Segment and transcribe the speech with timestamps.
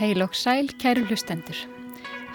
[0.00, 1.58] Heil og sæl, kæru hlustendur.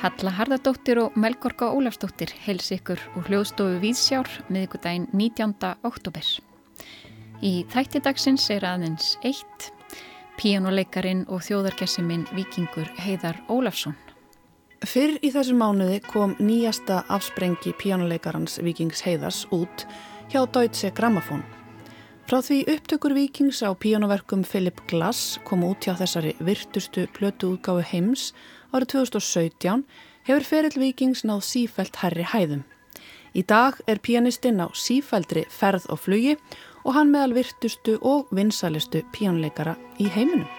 [0.03, 5.55] Halla Harðardóttir og Melgorka Ólafsdóttir heils ykkur úr hljóðstofu Víðsjár miðugudaginn 19.
[5.81, 6.29] oktober.
[7.41, 9.71] Í þættidagsins er aðeins eitt,
[10.37, 13.97] píjánuleikarin og þjóðargessiminn vikingur Heiðar Ólafsson.
[14.85, 19.89] Fyrr í þessu mánuði kom nýjasta afsprengi píjánuleikarans Vikings Heiðars út
[20.29, 21.41] hjá Deutsche Grammophon.
[22.25, 27.83] Frá því upptökur vikings á píjónuverkum Philip Glass kom út hjá þessari virtustu plötu útgáfu
[27.85, 28.31] heims
[28.73, 29.83] árið 2017
[30.25, 32.63] hefur ferill vikings náð sífælt herri hæðum.
[33.37, 36.33] Í dag er píjanistinn á sífældri ferð og flugi
[36.81, 40.49] og hann meðal virtustu og vinsalistu píjónuleikara í heiminum.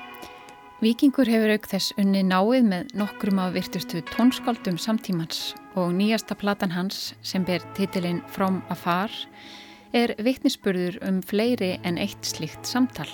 [0.78, 6.78] Vikingur hefur auk þess unni náið með nokkrum af virtustu tónskáldum samtímans og nýjasta platan
[6.78, 9.10] hans sem ber titilinn From Afar
[9.92, 13.08] er vittnisspurður um fleiri en eitt slíkt samtal.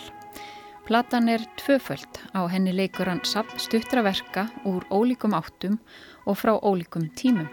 [0.86, 5.78] Platan er tvöföld, á henni leikur hann samt stuttra verka úr ólíkum áttum
[6.26, 7.48] og frá ólíkum tímum.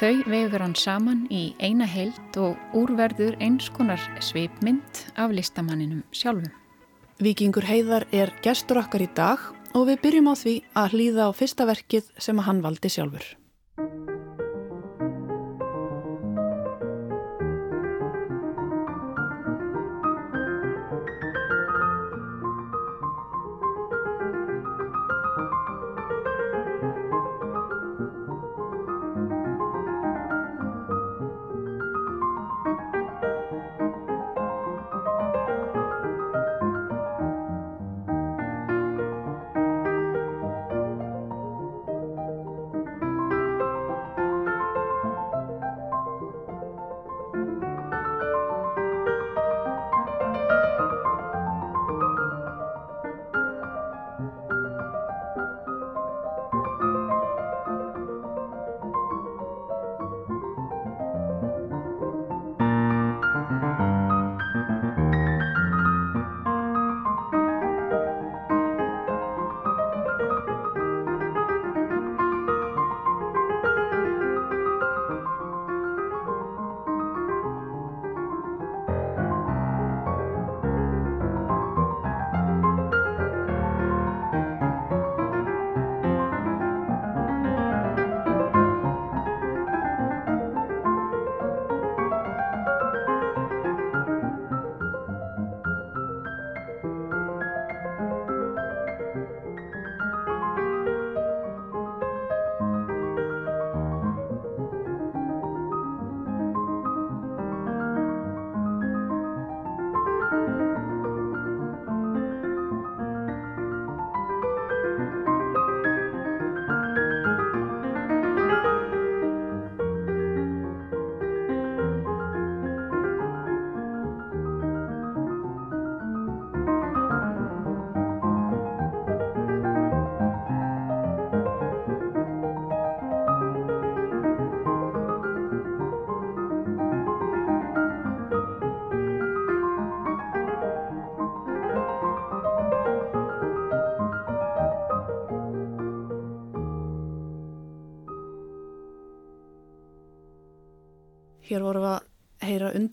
[0.00, 6.50] Þau vefur hann saman í eina heilt og úrverður eins konar sveipmynd af listamanninum sjálfum.
[7.22, 9.38] Vikingur Heiðar er gestur okkar í dag
[9.76, 13.22] og við byrjum á því að hlýða á fyrsta verkið sem hann valdi sjálfur.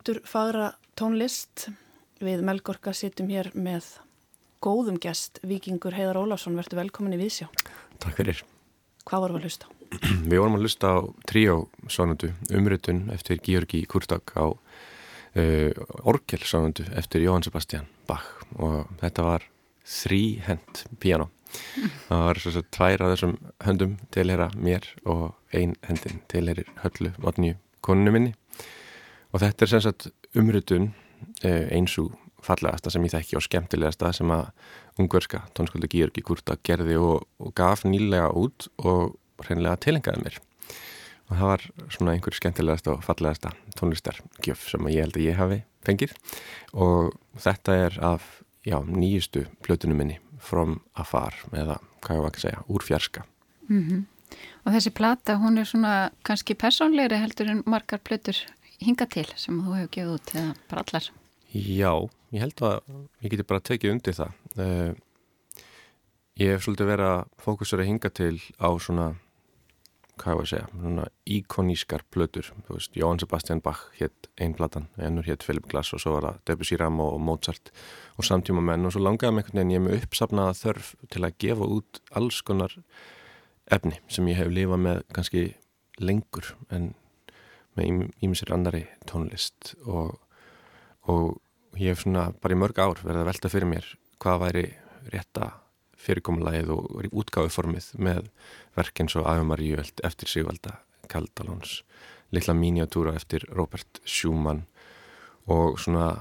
[0.10, 1.68] Undur fagra tónlist.
[2.18, 3.86] Við Melgorka sittum hér með
[4.64, 6.56] góðum gest, Vikingur Heiðar Ólafsson.
[6.58, 7.46] Verður velkomin í Vísjá.
[8.02, 8.42] Takk fyrir.
[9.06, 9.72] Hvað vorum við að hlusta á?
[10.32, 10.98] Við vorum að hlusta á
[11.30, 15.72] tríósánundu umrutun eftir Georgi Kurtak á uh,
[16.02, 19.48] orgelsánundu eftir Jóhann Sebastian Bach og þetta var
[19.86, 21.30] þríhend piano.
[22.10, 27.14] Það var svo svo tvær af þessum höndum tilhera mér og ein hendin tilherir höllu
[27.22, 28.38] vatnju koninu minni
[29.34, 30.92] og þetta er sem sagt umrutun
[31.44, 32.14] eins og
[32.46, 34.50] fallegasta sem ég þekki og skemmtilegasta sem að
[35.00, 40.40] ungverska tónsköldu Georgi Kurta gerði og, og gaf nýlega út og hreinlega tilengaði mér.
[41.30, 45.60] Og það var svona einhver skemmtilegasta og fallegasta tónlistargjöf sem ég held að ég hafi
[45.86, 46.16] fengið.
[46.74, 48.30] Og þetta er af
[48.66, 53.26] já, nýjustu plötunum minni From Afar eða hvað ég var að segja, úr fjarska.
[53.68, 54.06] Mm -hmm.
[54.66, 58.38] Og þessi plata, hún er svona kannski persónleiri heldur en margar plötur
[58.84, 61.10] hinga til sem þú hefur gefið út eða bara allar.
[61.50, 61.94] Já,
[62.36, 62.76] ég held að
[63.24, 64.36] ég geti bara tekið undir það.
[64.60, 64.92] Uh,
[66.40, 69.10] ég hef svolítið verið að fókusera hinga til á svona
[70.20, 74.90] hvað var að segja, svona íkonískar plötur, þú veist, Jóhann Sebastian Bach hétt einn platan,
[75.00, 77.72] ennur hétt Philip Glass og svo var það Debussy Ramo og Mozart
[78.18, 81.38] og samtíma menn og svo langaði mig einhvern veginn ég með uppsapnaða þörf til að
[81.46, 82.76] gefa út alls konar
[83.72, 85.46] efni sem ég hef lifað með kannski
[86.04, 86.92] lengur en
[87.80, 90.18] með ímissir annari tónlist og,
[91.08, 93.90] og ég hef svona bara í mörg ár verið að velta fyrir mér
[94.20, 94.66] hvað væri
[95.10, 95.52] rétta
[96.00, 98.30] fyrirkomulegið og útgáðuformið með
[98.78, 100.78] verkinn svo Æfumaríu eftir Sigvalda
[101.12, 101.82] Kaldalóns
[102.36, 104.66] litla miniatúra eftir Robert Schumann
[105.50, 106.12] og svona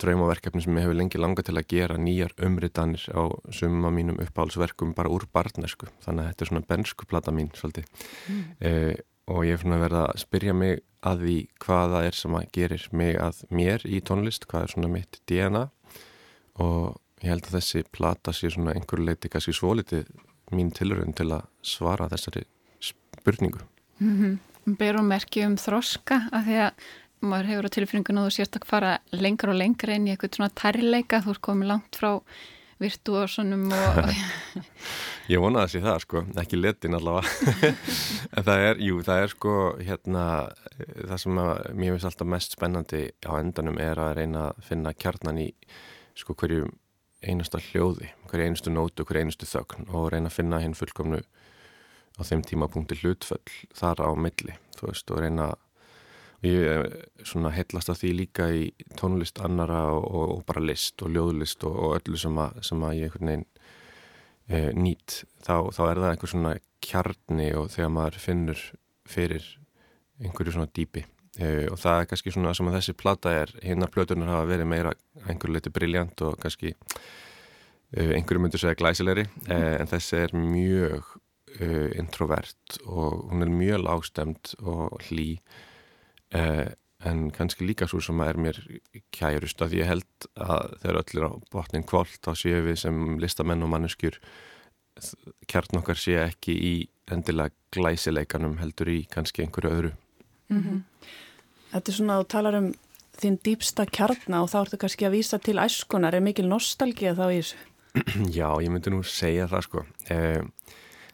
[0.00, 4.92] draumaverkefni sem ég hefur lengi langa til að gera nýjar umritanir á summa mínum uppáhaldsverkum
[4.96, 8.42] bara úr barnesku þannig að þetta er svona benskuplata mín svolítið mm.
[8.60, 8.94] eh,
[9.30, 12.84] og ég hef svona verið að spyrja mig að því hvaða er sem að gerir
[12.92, 15.64] mig að mér í tónlist, hvað er svona mitt DNA
[16.64, 20.10] og ég held að þessi plata sé svona einhverju leiti kannski svolítið
[20.54, 22.44] mín tilurinn til að svara þessari
[22.80, 23.64] spurningu
[23.98, 24.38] mm -hmm.
[24.78, 26.72] Berum merki um þroska af því að
[27.20, 30.36] maður hefur á tilfinningun og þú sést að fara lengur og lengur inn í eitthvað
[30.36, 32.20] svona tærleika, þú ert komið langt frá
[32.82, 34.00] virtuósunum og
[35.32, 37.72] Ég vonaði að sé það sko, ekki letin allavega.
[38.36, 40.24] En það er, jú, það er sko hérna,
[40.76, 44.92] það sem að mér finnst alltaf mest spennandi á endanum er að reyna að finna
[44.92, 45.46] kjarnan í
[46.18, 46.68] sko hverju
[47.24, 52.20] einasta hljóði, hverju einustu nótu, hverju einustu þögn og reyna að finna hinn fullkomnu á
[52.20, 55.54] þeim tímapunkti hlutföll þar á milli, þú veist, og reyna
[56.44, 58.66] Ég svona heitlast af því líka í
[58.98, 62.84] tónlist annara og, og, og bara list og ljóðlist og, og öllu sem að, sem
[62.84, 63.46] að ég veginn
[64.48, 65.22] e, nýtt.
[65.46, 66.54] Þá, þá er það einhver svona
[66.84, 68.62] kjarni og þegar maður finnur
[69.08, 69.48] fyrir
[70.20, 71.06] einhverju svona dýpi.
[71.40, 74.72] E, og það er kannski svona sem að þessi plata er, hinnar plötunar hafa verið
[74.74, 74.94] meira
[75.24, 79.30] einhverju leiti briljant og kannski e, einhverju myndur segja glæsilegri.
[79.48, 81.14] E, en þessi er mjög
[81.94, 85.36] introvert og hún er mjög lágstemt og hlý
[86.34, 86.72] eh,
[87.04, 88.60] en kannski líka svo sem er mér
[89.14, 93.02] kærust að ég held að þegar öll er á botnin kvólt þá séum við sem
[93.20, 94.18] listamenn og manneskjur
[95.50, 96.74] kjarn okkar sé ekki í
[97.12, 99.92] endilega glæsileikanum heldur í kannski einhverju öðru
[100.48, 100.82] mm -hmm.
[101.74, 102.72] Þetta er svona að tala um
[103.18, 107.26] þín dýpsta kjarna og þá ertu kannski að vísa til æskunar, er mikil nostálgið þá
[107.32, 107.56] í þessu?
[108.38, 110.42] Já, ég myndi nú segja það sko eh,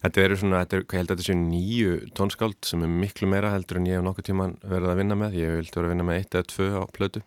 [0.00, 3.26] Þetta eru svona, þetta er, ég held að þetta séu nýju tónskáld sem er miklu
[3.28, 5.34] meira heldur en ég hef nokkuð tíman verið að vinna með.
[5.36, 7.22] Ég hef vildi verið að vinna með eitt eða tvö á plötu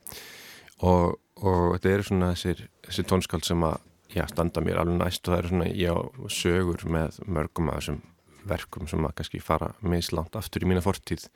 [0.82, 3.76] og, og þetta eru svona þessir, þessir tónskáld sem að
[4.14, 6.02] já, standa mér alveg næst og það eru svona, ég á
[6.34, 8.02] sögur með mörgum af þessum
[8.50, 11.28] verkum sem að kannski fara mislánt aftur í mína fortíð.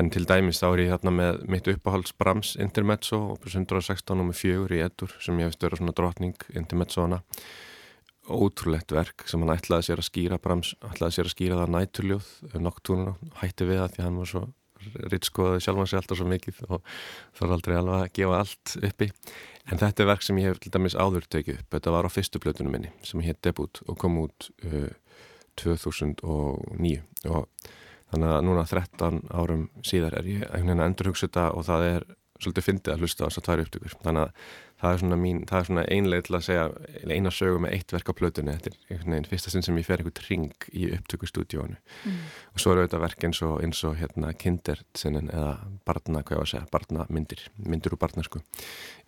[0.00, 4.26] En til dæmis þá er ég þarna með mitt uppáhalds Brahms Intermezzo og 116 og
[4.32, 7.20] með fjögur í eddur sem ég veist vera svona drotning Intermezzoana
[8.28, 12.28] ótrúlegt verk sem hann ætlaði sér að skýra Brahms, ætlaði sér að skýra það næturljóð
[12.64, 14.44] noktúnuna, hætti við það því hann var svo
[15.12, 16.82] rittskoðið sjálfan sig alltaf svo mikið og
[17.38, 19.08] þarf aldrei alveg að gefa allt uppi.
[19.64, 22.10] En þetta er verk sem ég hef til dæmis áður tekið upp, þetta var á
[22.12, 24.90] fyrstu blötunum minni sem hétt Debut og kom út uh,
[25.60, 27.00] 2009
[27.30, 27.70] og
[28.12, 31.88] þannig að núna 13 árum síðar er ég einhvern veginn að endurhugsa þetta og það
[31.88, 32.06] er
[32.42, 33.96] svolítið fyndið að hlusta á þess að tvær upptökur.
[34.04, 34.52] Þannig að
[34.84, 36.64] það er svona, mín, það er svona einlega til að segja
[37.14, 39.86] eina sögu með eitt verk á plötunni þetta er einhvern veginn fyrsta sinn sem ég
[39.88, 42.20] fer einhvern ring í upptökustúdíónu mm.
[42.52, 45.54] og svo eru þetta verk eins og, eins og hérna, kindertsinnen eða
[45.88, 48.42] barna, hvað ég var að segja, barnamyndir myndir úr barnasku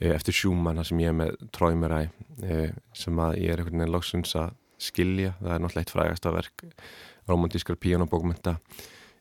[0.00, 3.96] eh, eftir Schumann sem ég er með tróimeræ eh, sem að ég er einhvern veginn
[3.96, 6.66] lóksins að skilja, það er náttúrulega eitt frægast að verk
[7.26, 8.58] romantískar píjónabókmynda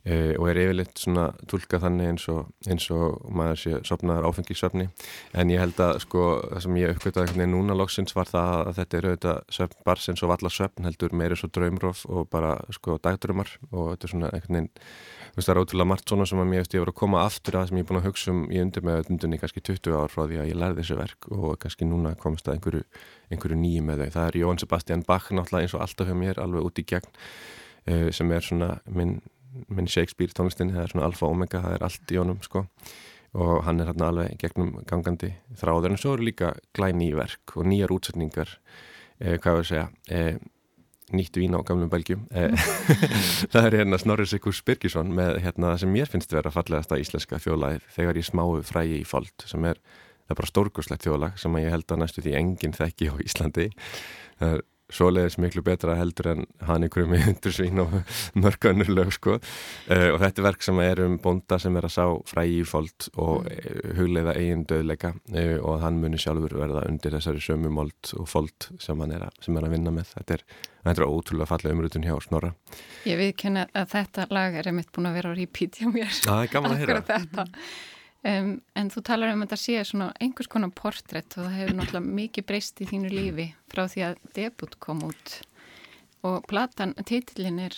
[0.06, 4.86] Uh, og er yfirleitt svona tólka þannig eins og, eins og maður sé sopnaður áfengisöfni
[5.34, 9.00] en ég held að sko það sem ég veginn núna lóksins var það að þetta
[9.00, 13.00] er auðvitað söfn bars eins og valla söfn heldur meiri svo draumróf og bara sko
[13.02, 14.72] dagdrömmar og þetta er svona einhvern veginn
[15.36, 17.24] þú veist það er ótrúlega margt svona sem að mér eftir ég voru að koma
[17.26, 19.98] aftur að sem ég er búin að hugsa um í undir með undunni kannski 20
[20.00, 21.28] ár frá því að ég lærði þessu verk.
[21.36, 22.86] Og kannski núna komst að einhverju,
[23.36, 24.14] einhverju nýjum með þau.
[24.16, 27.12] Það er Jón Sebastian Bach náttúrulega eins og alltaf hjá mér alveg út í gegn
[27.12, 29.18] uh, sem er svona minn
[29.68, 32.66] minn Shakespeare tónlistin, það er svona alfa og omega, það er allt í honum sko.
[33.36, 35.92] Og hann er hérna alveg gegnum gangandi þráður.
[35.92, 38.54] En svo eru líka glæni í verk og nýjar útsetningar
[39.20, 40.38] eh, hvað við segja eh,
[41.14, 42.56] nýtt vín á gamlum belgjum eh,
[43.54, 47.86] það er hérna Snorri Sikur Spirkisson með hérna sem mér finnst vera fallegasta íslenska þjóðlæð
[47.94, 49.82] þegar ég smáu frægi í fold sem er,
[50.26, 53.68] það er bara stórkurslegt þjóðlag sem ég held að næstu því enginn þekki á Íslandi.
[54.40, 57.96] Það er svoleiðis miklu betra heldur en hann ykkur með hundursvín og
[58.38, 59.38] mörgannur lög sko.
[59.90, 62.68] Uh, og þetta er verk sem er um bonda sem er að sá frægi í
[62.70, 63.96] fold og mm.
[64.00, 68.70] hugleiða eigin döðleika uh, og hann muni sjálfur verða undir þessari sömu mold og fold
[68.82, 70.14] sem hann er sem er að vinna með.
[70.20, 70.46] Þetta er,
[70.86, 72.54] þetta er ótrúlega fallið umrutun hjá Snorra.
[73.10, 76.14] Ég viðkenna að þetta lag er einmitt búin að vera á repeat hjá mér.
[76.22, 77.02] Það er gaman að heyra
[78.26, 81.76] Um, en þú talar um að þetta sé svona einhvers konar portrétt og það hefur
[81.78, 85.36] náttúrulega mikið breyst í þínu lífi frá því að debut kom út
[86.26, 87.76] og platan, títillin er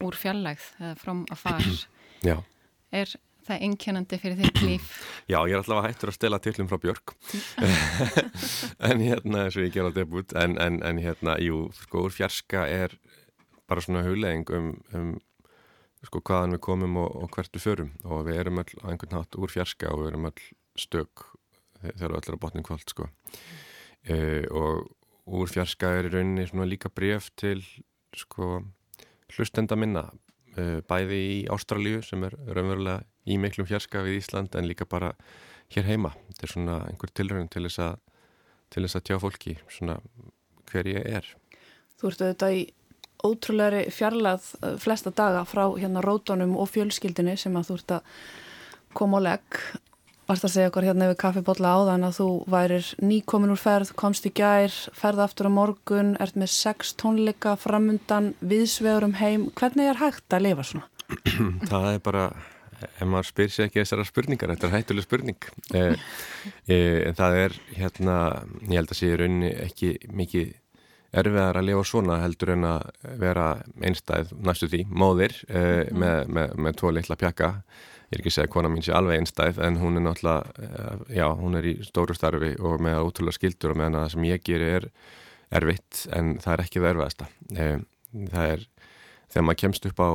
[0.00, 1.66] úr fjallægð, eða from afar
[2.28, 2.38] Já.
[2.96, 3.12] er
[3.44, 4.90] það einkennandi fyrir þitt líf?
[5.28, 7.16] Já, ég er alltaf að hættur að stela tillin frá Björk
[8.88, 12.16] en hérna eins og ég ger á debut en, en, en hérna, jú, sko, úr
[12.16, 12.96] fjarska er
[13.68, 15.18] bara svona huglegging um, um
[16.06, 17.90] sko hvaðan við komum og, og hvert við förum.
[18.06, 20.46] Og við erum öll á einhvern nátt úr fjarska og við erum öll
[20.80, 21.26] stök
[21.80, 23.08] þegar öll er á botning kvöld sko.
[24.04, 24.16] E,
[24.48, 24.88] og
[25.30, 27.62] úr fjarska er í rauninni svona líka bref til
[28.16, 28.62] sko
[29.34, 30.08] hlustenda minna.
[30.56, 35.12] E, bæði í Ástralíu sem er raunverulega í miklum fjarska við Ísland en líka bara
[35.74, 36.14] hér heima.
[36.30, 37.98] Þetta er svona einhver tilröðin til þess að
[38.70, 39.96] til þess að tjá fólki svona
[40.70, 41.26] hver ég er.
[41.98, 42.60] Þú ert auðvitað í
[43.26, 48.18] ótrúlega fjarlað eh, flesta daga frá hérna rótonum og fjölskyldinni sem að þú ert að
[48.98, 49.62] koma á legg.
[50.30, 54.28] Varst að segja okkur hérna yfir kaffibotla áðan að þú værir nýkomin úr ferð, komst
[54.28, 59.48] í gær ferð aftur á morgun, ert með sex tónleika framundan, viðsvegur um heim.
[59.58, 60.86] Hvernig er hægt að lifa svona?
[61.72, 62.30] Það er bara
[62.80, 65.48] ef maður spyr sér ekki þessara spurningar þetta er hættuleg spurning.
[65.76, 66.06] Eh,
[66.70, 68.16] eh, en það er hérna
[68.62, 70.54] ég held að sé rauninni ekki mikið
[71.10, 73.46] erfiðar að lifa svona heldur en að vera
[73.82, 76.02] einstæð næstu því, móðir eh, mm.
[76.02, 77.54] með, með, með tvo litla pjaka
[78.10, 80.66] ég er ekki að segja að kona mín sé alveg einstæð en hún er náttúrulega,
[80.66, 84.14] eh, já, hún er í stóru starfi og með ótrúlega skildur og meðan að það
[84.16, 84.88] sem ég gerir er
[85.60, 87.28] erfitt en það er ekki það erfiðasta.
[87.54, 87.76] Eh,
[88.32, 88.64] það er,
[89.30, 90.10] þegar maður kemst upp á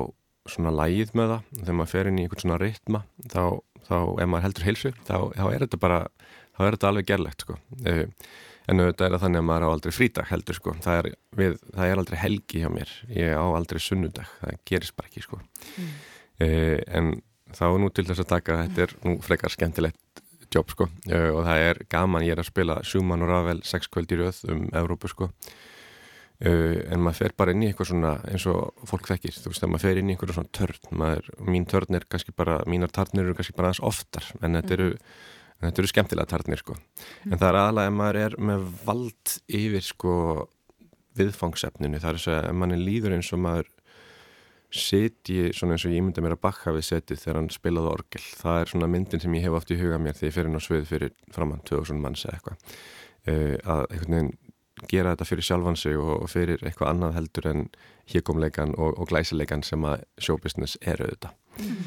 [0.56, 3.44] svona lægið með það þegar maður fer inn í einhvern svona ritma þá,
[3.88, 6.02] þá ef maður heldur heilsu, þá, þá er þetta bara
[6.56, 7.58] þá er þetta alveg gerlegt sko.
[7.88, 8.06] Eh,
[8.70, 11.58] en auðvitað er það þannig að maður á aldrei frídag heldur sko, það er, við,
[11.76, 14.32] það er aldrei helgi hjá mér, ég á aldrei sunnudag.
[14.42, 15.42] Það gerist bara ekki sko.
[15.76, 15.92] Mm.
[16.46, 17.12] uh, en
[17.56, 20.24] þá nú til þess að taka þetta er nú frekar skemmtilegt
[20.56, 20.90] jobb sko.
[21.12, 24.20] Uh, og það er gaman ég er að spila Schumann og Ravel sex kvöld í
[24.20, 25.30] rauð um Evrópu sko.
[26.44, 29.64] Uh, en maður fer bara inn í eitthvað svona eins og fólk þekkir, þú veist
[29.64, 32.92] að maður fer inn í eitthvað svona törn, maður, mín törn er kannski bara mínar
[32.92, 34.28] tarnir eru kannski bara aðeins oftar.
[34.42, 35.34] En þetta eru mm
[35.70, 36.76] þetta eru skemmtilega tarnir sko.
[36.76, 37.32] Mm.
[37.32, 40.14] en það er aðalega ef maður er með vald yfir sko
[41.16, 43.72] viðfangsefninu, það er þess að ef manni líður eins og maður
[44.76, 48.24] setji svona eins og ég myndi mér að bakka við setið þegar hann spilaði orgel,
[48.42, 50.60] það er svona myndin sem ég hef oft í huga mér þegar ég fyrir ná
[50.64, 52.74] svið fyrir framann 2000 manns eða eitthvað.
[53.26, 54.34] Uh, að einhvern veginn
[54.92, 57.62] gera þetta fyrir sjálfan sig og fyrir eitthvað annað heldur en
[58.12, 61.38] híkomleikan og, og glæsileikan sem að showbusiness er auðvitað.
[61.62, 61.86] Mm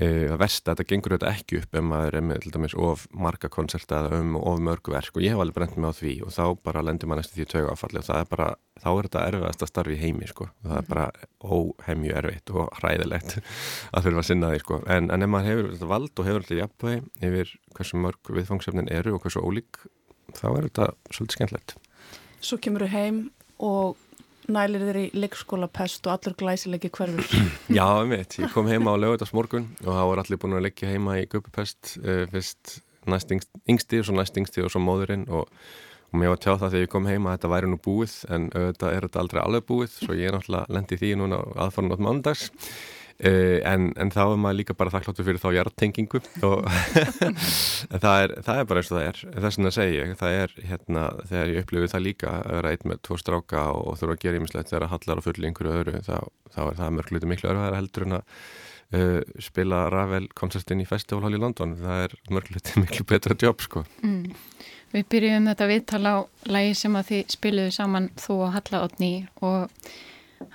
[0.00, 3.04] það verst að þetta gengur þetta ekki upp ef maður er með til dæmis of
[3.12, 6.14] marga konserta eða um of mörgu verk og ég hef alveg brent mig á því
[6.26, 8.48] og þá bara lendir maður næstu því tögu áfalli og það er bara,
[8.80, 10.48] þá er þetta erfiðast að starfi heimi sko.
[10.64, 11.06] Það er bara
[11.42, 13.36] óheimju erfitt og hræðilegt
[13.94, 14.80] að þurfa að sinna því sko.
[14.96, 18.92] En, en ef maður hefur þetta vald og hefur þetta jafnveg yfir hversu mörg viðfangsefnin
[18.92, 19.84] eru og hversu ólík
[20.38, 21.76] þá er þetta svolítið skemmtilegt.
[22.42, 23.20] Svo kemur þú heim
[23.62, 24.00] og
[24.54, 27.44] nælir þér í leikskólapest og allur glæsilegi hverfur.
[27.78, 30.92] Já, mitt, ég kom heima á lögutast morgun og það voru allir búin að leggja
[30.92, 32.78] heima í guppupest uh, fyrst
[33.10, 35.50] næst yngsti og svo næst yngsti og svo móðurinn og,
[36.12, 38.16] og mér var að tjá það þegar ég kom heima að þetta væri nú búið
[38.30, 41.94] en auðvitað er þetta aldrei alveg búið svo ég er náttúrulega lendið því núna aðfarn
[41.96, 42.44] átt mándags
[43.20, 46.64] en, en þá er maður líka bara þakkláttu fyrir þá hjartengingu og
[48.02, 49.22] það, er, það er bara eins og það er.
[49.44, 53.04] Þess að segja, það er hérna þegar ég upplifið það líka að vera einn með
[53.08, 56.02] tvo stráka og, og þurfa að gera ímislegt þegar að hallar á fulli einhverju öðru,
[56.08, 56.18] þá,
[56.54, 58.36] þá er það mörgluti miklu öðru heldur en að
[58.96, 63.64] uh, spila Ravel koncertin í Festival Hall í London, það er mörgluti miklu betra jobb
[63.64, 63.84] sko.
[64.04, 64.30] Mm.
[64.92, 66.18] Við byrjum þetta viðtala á
[66.52, 69.92] lægi sem að þið spiluðu saman þú og Halla Otni og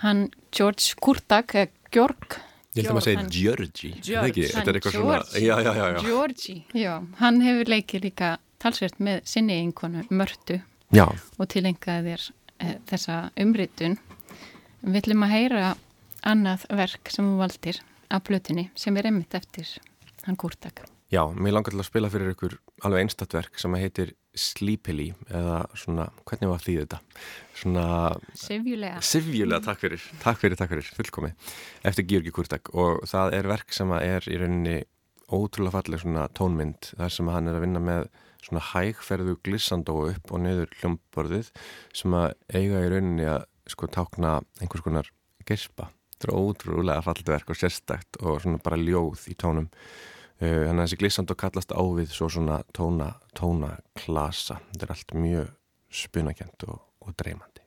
[0.04, 1.56] hann George Kurtak,
[1.98, 2.38] Gjörg
[2.78, 6.92] Ég held að maður segja Georgi, þetta er eitthvað svona já, já, já, Georgi, já,
[7.18, 8.28] hann hefur leikið líka
[8.62, 10.60] talsvert með sinni einkonu Mörtu.
[10.94, 12.26] Og tilengaði þér
[12.62, 13.98] e, þessa umritun.
[14.86, 15.72] Við ætlum að heyra
[16.28, 17.82] annað verk sem hún valdir
[18.14, 19.74] af blötunni sem er emitt eftir
[20.28, 20.86] hann Kurtak.
[21.10, 26.12] Já, mér langar til að spila fyrir ykkur alveg einstatverk sem heitir Sleepily eða svona,
[26.30, 27.00] hvernig var því þetta?
[27.58, 27.86] Svona...
[28.38, 29.00] Sivjulega.
[29.02, 31.32] Sivjulega, takk fyrir, takk fyrir, takk fyrir, fullkomi
[31.90, 34.78] eftir Georgi Kurtak og það er verk sem er í rauninni
[35.28, 38.08] ótrúlega falleg svona tónmynd þar sem hann er að vinna með
[38.46, 41.52] svona hægferðu glissandóu upp og niður hljómborðið
[41.98, 45.10] sem að eiga í rauninni að sko tákna einhvers konar
[45.48, 45.90] gespa.
[46.16, 49.68] Þetta er ótrúlega fallverk og sérstakt og svona bara ljóð í tónum.
[50.38, 54.60] Uh, þannig að þessi glissandó kallast ávið svo svona tóna, tóna klasa.
[54.74, 55.56] Þetta er allt mjög
[56.04, 57.66] spunakent og, og dreymandi.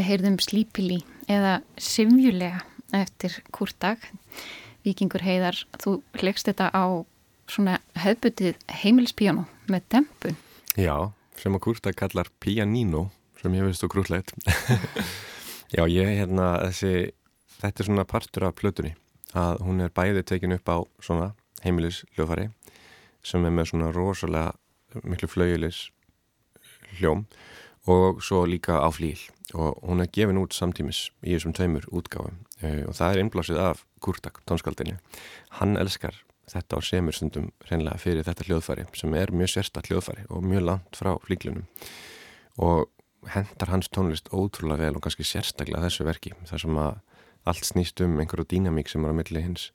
[0.00, 0.96] Við heyrðum Slípili
[1.28, 2.62] eða Simjulega
[2.96, 4.00] eftir Kurtag.
[4.80, 7.04] Vikingur heiðar, þú leggst þetta á
[7.44, 10.38] svona hefbutið heimilspíjánu með dempun.
[10.72, 13.10] Já, sem að Kurtag kallar pianino,
[13.42, 14.32] sem ég veist og grúllegt.
[15.76, 17.12] Já, ég hérna, þessi,
[17.58, 18.94] þetta er svona partur af plötunni,
[19.36, 22.48] að hún er bæði tekin upp á svona heimilisljófari
[23.20, 25.90] sem er með svona rosalega miklu flauilis
[26.96, 27.26] hljóm
[27.86, 29.20] og svo líka á flíl
[29.54, 32.36] og hún er gefin út samtímis í þessum tveimur útgáfum.
[32.62, 34.98] Uh, og það er innblásið af Kurtak, tónskaldinu
[35.58, 36.14] hann elskar
[36.50, 40.66] þetta á semur stundum reynlega fyrir þetta hljóðfæri sem er mjög sérstaklega hljóðfæri og mjög
[40.66, 41.66] langt frá flíklunum
[42.58, 42.88] og
[43.34, 46.98] hendar hans tónlist ótrúlega vel og kannski sérstaklega þessu verki þar sem að
[47.50, 49.70] allt snýst um einhverju dýnamík sem er á milli hins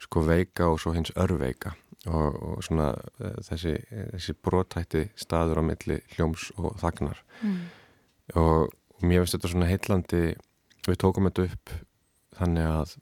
[0.00, 1.74] sko veika og svo hins örveika
[2.08, 3.76] og, og svona uh, þessi,
[4.14, 7.20] þessi brotætti staður á milli hljóms og þagnar.
[7.44, 7.60] Mm.
[8.40, 10.24] og, og mér finnst þetta svona heitlandi
[10.86, 11.74] við tókum þetta upp
[12.40, 12.96] þannig að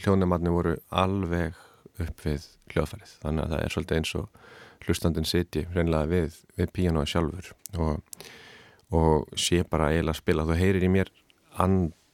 [0.00, 1.56] hljónumarnir voru alveg
[2.00, 3.14] upp við hljóðfærið.
[3.22, 4.42] Þannig að það er svolítið eins og
[4.86, 7.50] hlustandin siti reynlega við, við píanoði sjálfur.
[7.82, 8.22] Og,
[8.94, 11.12] og sé bara eiginlega spila þú heyrir í mér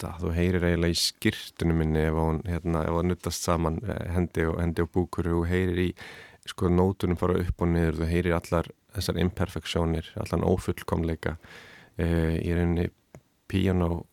[0.05, 4.59] anda þú heyrir eiginlega í skirtunum minni ef hún hérna, nuttast saman eh, hendi og,
[4.61, 5.91] hendi og búkuru og heyrir í
[6.49, 8.03] sko nótunum fara upp og niður.
[8.03, 11.39] Þú heyrir allar þessar imperfeksjónir allan ófullkomleika
[11.97, 12.07] e,
[12.45, 12.91] í rauninni
[13.49, 14.05] píano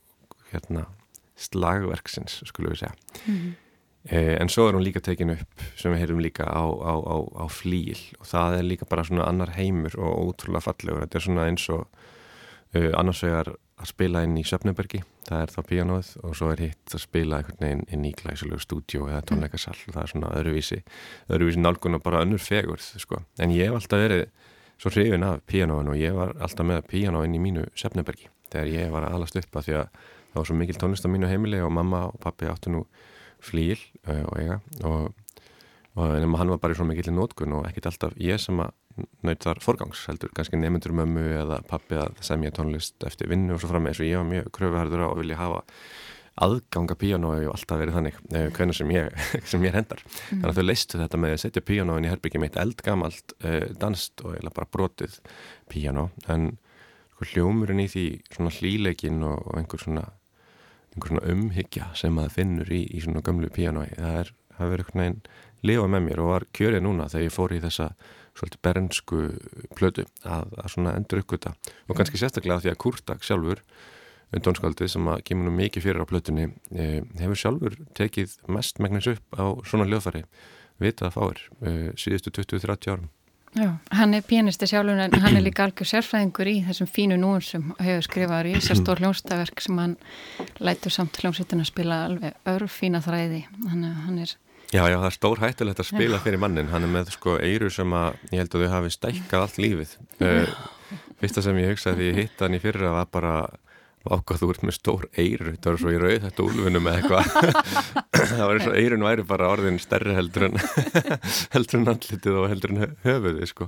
[0.54, 0.88] hérna
[1.36, 2.96] slagverksins skulum við segja.
[3.26, 3.54] Mm -hmm.
[4.06, 7.18] e, en svo er hún líka tekin upp sem við heyrum líka á, á, á,
[7.44, 8.00] á flíl.
[8.20, 11.02] Og það er líka bara svona annar heimur og ótrúlega fallegur.
[11.02, 11.88] Þetta er svona eins og
[12.76, 16.64] uh, annars vegar að spila inn í Söfnebergi, það er þá píanóð og svo er
[16.68, 19.78] hitt að spila einhvern veginn inn í glæsulegu stúdjó eða tónleikasall.
[19.82, 19.96] Mm.
[19.96, 20.80] það er svona öðruvísi,
[21.30, 24.26] öðruvísi nálgun og bara önnur fegurð, sko, en ég hef alltaf verið
[24.82, 28.94] svo hrifin af píanóin og ég var alltaf með píanóin í mínu Söfnebergi þegar ég
[28.94, 29.88] var að alast upp að því að
[30.32, 32.86] það var svo mikil tónlist á mínu heimili og mamma og pappi áttu nú
[33.42, 34.58] flíl uh, og eiga.
[34.88, 35.12] Og,
[35.98, 38.74] og nema hann var bara í svo mikil nótkun og ekkit alltaf ég sem að
[39.26, 43.62] naut þar forgangs heldur, kannski nefndur mömmu eða pappi að semja tónlist eftir vinnu og
[43.62, 45.62] svo fram með þess að ég var mjög kröfuharður á að vilja hafa
[46.42, 50.30] aðganga píanói og alltaf verið þannig uh, hvernig sem ég, sem ég hendar mm.
[50.30, 54.24] þannig að þau leistu þetta með að setja píanóin í herbyggi mitt eldgamalt uh, danst
[54.26, 55.20] og eða bara brotið
[55.72, 56.08] píanó.
[56.32, 56.54] En
[57.12, 60.08] sko, hljómurinn í því svona hlíleikin og, og einhver svona
[60.92, 64.86] einhver svona umhyggja sem að finnur í, í svona gömlu píanói það er, það verið
[64.86, 65.22] einhvern veginn
[65.68, 67.88] lifa með mér og var kjörið núna þegar ég fór í þessa
[68.38, 69.22] svolítið bernsku
[69.78, 71.56] plödu að, að svona endur uppgöta
[71.88, 73.64] og kannski sérstaklega því að Kurtak sjálfur
[74.36, 79.10] undónskaldið sem að kemur nú mikið fyrir á plötunni e, hefur sjálfur tekið mest megnis
[79.12, 80.24] upp á svona hljóðfari
[80.82, 83.10] vitað fáir e, síðustu 20-30 árum.
[83.52, 87.42] Já, hann er pianisti sjálfur en hann er líka algjör sérfræðingur í þessum fínu núum
[87.44, 89.98] sem hefur skrifað í sérstór hljónstaverk sem hann
[90.64, 93.42] lætur samt hljómsveitin að spila alveg örfína þræði.
[93.68, 94.38] Hann, hann er
[94.72, 97.68] Já, já, það er stór hættilegt að spila fyrir mannin hann er með sko eiru
[97.74, 99.98] sem að ég held að þau hafi stækkað allt lífið.
[100.24, 100.54] Uh,
[101.20, 103.34] Fyrsta sem ég hugsaði því ég hitt hann í fyrra var bara
[104.02, 107.60] ákvað þú ert með stór eiru þetta var svo í rauð þetta úlfunum eða eitthvað.
[108.32, 110.58] Það var eins og eirun væri bara orðin stærri heldur en
[111.56, 113.68] heldur en andlitið og heldur en höfuði sko.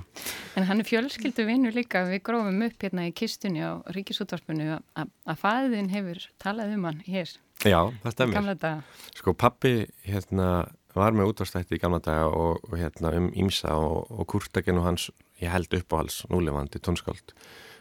[0.58, 2.04] En hann er fjölskyldu vinnu líka.
[2.08, 7.34] Við grófum upp hérna í kistunni á Ríkisútvarpinu að fæðin hefur talað um hann hér.
[7.62, 8.80] Já, það stemir
[9.14, 9.74] Sko pappi
[10.06, 10.48] hérna
[10.94, 14.88] var með útvarstætti í gamla daga og, og hérna um Ímsa og, og Kurtagen og
[14.88, 15.10] hans
[15.42, 17.34] ég held upp á hals núlefandi tónskáld.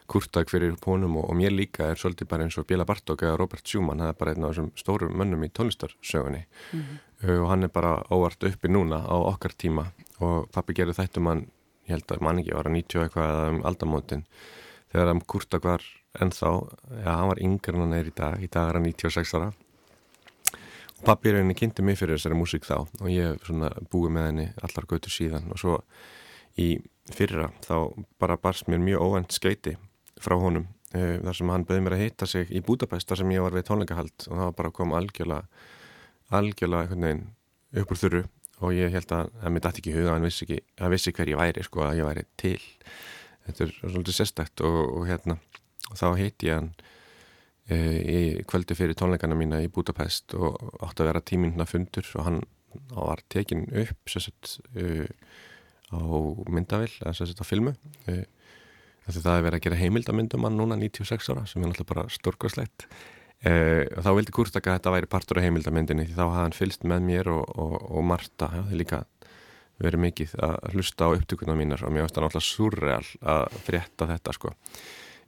[0.09, 3.37] Kurtak fyrir honum og, og mér líka er svolítið bara eins og Bela Bartók eða
[3.39, 6.43] Robert Schumann, það er bara einn af þessum stórum mönnum í tónlistarsögunni.
[6.73, 7.39] Mm -hmm.
[7.39, 9.85] og hann er bara óvart uppi núna á okkar tíma
[10.19, 11.47] og pappi gerði þetta um hann,
[11.87, 14.25] ég held að mann ekki var að 90 eitthvað um aldamótin.
[14.91, 15.81] Þegar hann kurtak var
[16.19, 16.49] ennþá,
[17.05, 19.53] já hann var yngre en hann er í dag, í dag er hann 96 ára
[21.05, 23.49] pappi einni kynnti mig fyrir þessari músík þá og ég
[23.91, 25.49] búið með henni allar gautur síðan.
[25.53, 25.79] Og svo
[26.59, 26.77] í
[27.13, 27.75] fyrra þá
[28.21, 29.75] bara barst mér mjög óvænt skeiti
[30.21, 33.33] frá honum uh, þar sem hann bauði mér að hitta sig í Budapest þar sem
[33.35, 34.27] ég var við tónleikahald.
[34.29, 35.43] Og það bara algjörlega
[36.33, 37.25] algjörlega einhvern veginn
[37.81, 38.23] upp úr þurru.
[38.63, 40.61] Og ég held að það mitt afti ekki huga hann vissi,
[40.93, 42.59] vissi hver ég væri sko að ég væri til.
[43.43, 45.39] Þetta er svolítið sérstækt og, og hérna.
[45.91, 46.69] Og þá heiti ég hann
[47.71, 52.41] í kvöldi fyrir tónleikana mína í Budapest og átti að vera tímindna fundur og hann
[52.91, 55.07] var tekin upp sérstætt uh,
[55.93, 56.03] á
[56.51, 57.75] myndavill, sérstætt á filmu.
[58.09, 58.25] Og
[59.11, 62.85] það er verið að gera heimildamindum hann núna 96 ára sem er náttúrulega bara stórkvæslegt
[63.43, 66.55] eh, og þá vildi Kurtak að þetta væri partur af heimildamindinni því þá hafði hann
[66.55, 69.01] fylst með mér og, og, og Marta, það hefði líka
[69.83, 74.09] verið mikið að hlusta á upptökuna mínar og mér finnst það náttúrulega surreal að frétta
[74.13, 74.53] þetta sko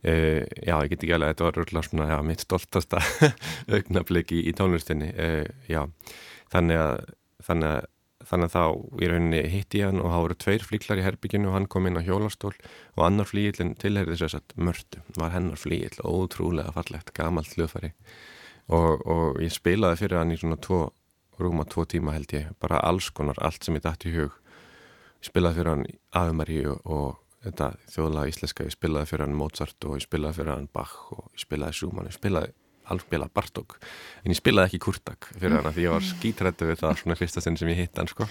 [0.06, 3.02] eh, já, ég get ekki alveg að þetta var rúglega svona já, mitt stoltasta
[3.76, 5.12] augnabliki í, í tónlistinni.
[5.72, 5.84] Já,
[6.54, 7.06] þannig að
[7.46, 7.91] þannig að
[8.26, 11.50] þannig að þá í rauninni hitti ég hann og þá voru tveir flíklar í herbygginu
[11.50, 12.54] og hann kom inn á hjólastól
[12.96, 15.02] og annar flíillin tilherði þess að mörtu.
[15.20, 17.91] Var hennar flíill, ótrúlega fallegt gamalt hljóðfæri.
[18.74, 20.88] Og, og ég spilaði fyrir hann í svona tvo,
[21.41, 24.34] rúma tvo tíma held ég, bara alls konar allt sem ég dætt í hug.
[25.26, 25.86] Spilaði fyrir hann
[26.18, 30.70] Aðumaríu og þetta þjóðlega íslenska, ég spilaði fyrir hann Mozart og ég spilaði fyrir hann
[30.74, 32.54] Bach og ég spilaði Schumann, ég spilaði
[32.92, 33.78] alveg Bartók.
[34.24, 37.42] En ég spilaði ekki Kurtak fyrir hana því ég var skítrættu við það svona fyrsta
[37.44, 38.28] stund sem ég hitt hann sko.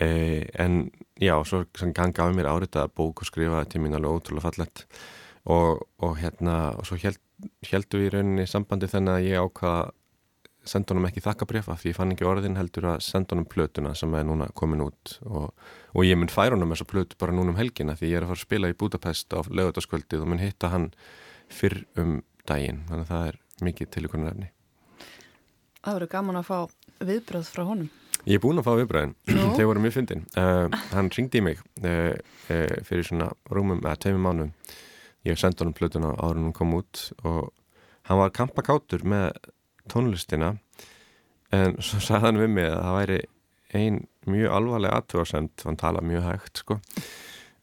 [0.00, 0.86] Eh, en
[1.20, 4.86] já, svo ganga af mér árita bók og skrifaði til mín alveg ótrúlega fallett
[5.44, 7.20] og, og hérna og svo held,
[7.68, 9.92] heldu við í rauninni sambandi þennan að ég ákvaða
[10.68, 14.14] senda honum ekki þakkabrifa því ég fann ekki orðin heldur að senda honum plötuna sem
[14.14, 15.50] er núna komin út og,
[15.94, 18.32] og ég mun færa honum þessa plötu bara núna um helgina því ég er að
[18.32, 20.90] fara að spila í Budapest á lögutaskvöldið og mun hitta hann
[21.52, 24.52] fyrr um daginn þannig að það er mikið til ykkur nefni.
[25.82, 26.58] Það verður gaman að fá
[27.02, 27.90] viðbröð frá honum.
[28.22, 29.14] Ég er búin að fá viðbröðin,
[29.56, 30.22] þeir voru mjög fyndin.
[30.38, 34.52] Uh, hann ringdi í mig uh, uh, fyrir svona rúmum, eða teimum mánum.
[35.26, 37.50] Ég sendi honum plötuna áður hún kom út og
[38.06, 39.34] hann var kampakátur með
[39.90, 40.54] tónlistina
[41.52, 43.20] en svo sagði hann við mig að það væri
[43.72, 46.78] ein mjög alvarleg aðtöðarsend, hann tala mjög hægt sko.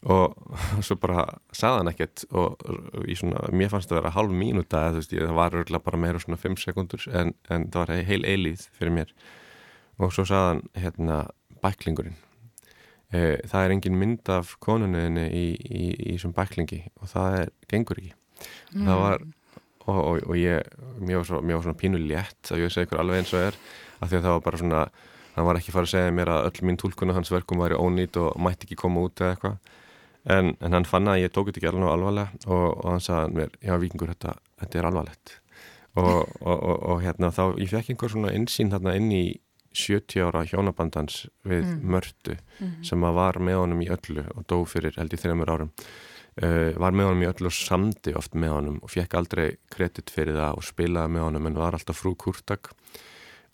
[0.10, 0.38] Og
[0.86, 2.62] svo bara sagði hann ekkert og
[3.20, 6.58] svona, mér fannst það að vera halv mínúta það var örgulega bara meira svona 5
[6.64, 9.14] sekundur en, en það var heil eilíð fyrir mér.
[10.00, 11.20] Og svo sagði hann hérna
[11.64, 12.16] bæklingurinn.
[13.10, 18.16] E, það er engin mynd af konunniðinni í þessum bæklingi og það er, gengur ekki.
[18.72, 18.86] Mm.
[18.86, 19.24] það var
[19.90, 20.66] og, og, og ég,
[21.02, 23.48] mér var, svo, mér var svona pínu létt að ég segi ykkur alveg eins og
[23.48, 23.60] er
[24.00, 24.86] af því að það var bara svona
[25.36, 28.20] hann var ekki farið að segja mér að öll mín tólkuna hans verkum væri ónýtt
[28.20, 29.76] og mætti ekki koma út eða eitthvað
[30.36, 33.38] en, en hann fann að ég tók þetta ekki alveg alvarlega og, og hann sagði
[33.40, 35.36] mér, já vikingur þetta, þetta er alvarlegt
[36.00, 39.24] og, og, og hérna þá, ég fekk einhver svona insýn hérna inn í
[39.80, 41.82] 70 ára hjónabandans við mm.
[41.94, 42.78] mördu mm.
[42.86, 45.74] sem að var með honum í öllu og dó fyrir held í þreymur árum
[46.44, 50.12] uh, var með honum í öllu og samdi oft með honum og fekk aldrei kredit
[50.14, 52.74] fyrir það og spilaði með honum en var alltaf frú kurtak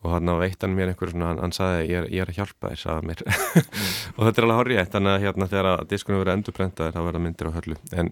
[0.05, 2.39] og hann á veittan mér einhver svona, hann, hann saði ég er, ég er að
[2.39, 3.69] hjálpa þér, saði mér mm.
[4.15, 7.23] og þetta er alveg horrið, þannig að hérna þegar að diskunum verið endurprentaðir, þá verða
[7.25, 8.11] myndir á höllu en,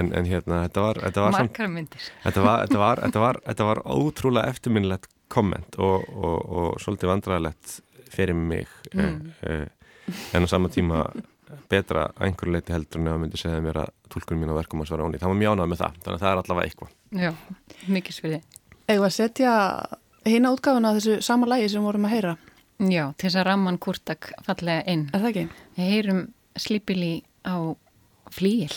[0.00, 3.40] en, en hérna, þetta var þetta var, margar myndir þetta var, þetta var, þetta var,
[3.46, 7.78] þetta var ótrúlega eftirminnilegt komment og, og, og svolítið vandræðilegt
[8.08, 9.18] fyrir mig mm.
[9.46, 11.04] eh, eh, en á sama tíma
[11.70, 14.82] betra að einhverju leiti heldur en að myndi segja mér að tólkunum mín á verkum
[14.84, 17.32] að svara ónýtt, það var mjánað með það, þannig að það er allavega eitthvað Já,
[17.96, 18.40] mikið sviði
[18.88, 19.54] Eða að setja
[20.28, 22.36] Hina útgáfuna þessu sama lægi sem vorum að heyra?
[22.78, 25.08] Já, til þess að ramman kurtak fallega inn.
[25.12, 25.44] Er það ekki?
[25.78, 26.20] Við heyrum
[26.58, 27.56] slipili á
[28.34, 28.74] flíil.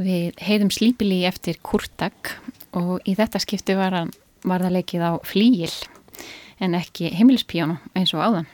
[0.00, 2.36] Við heiðum slípili eftir Kurtak
[2.76, 4.12] og í þetta skipti var, hann,
[4.48, 5.72] var það leikið á flíil
[6.60, 8.48] en ekki heimilispíjánu eins og áðan.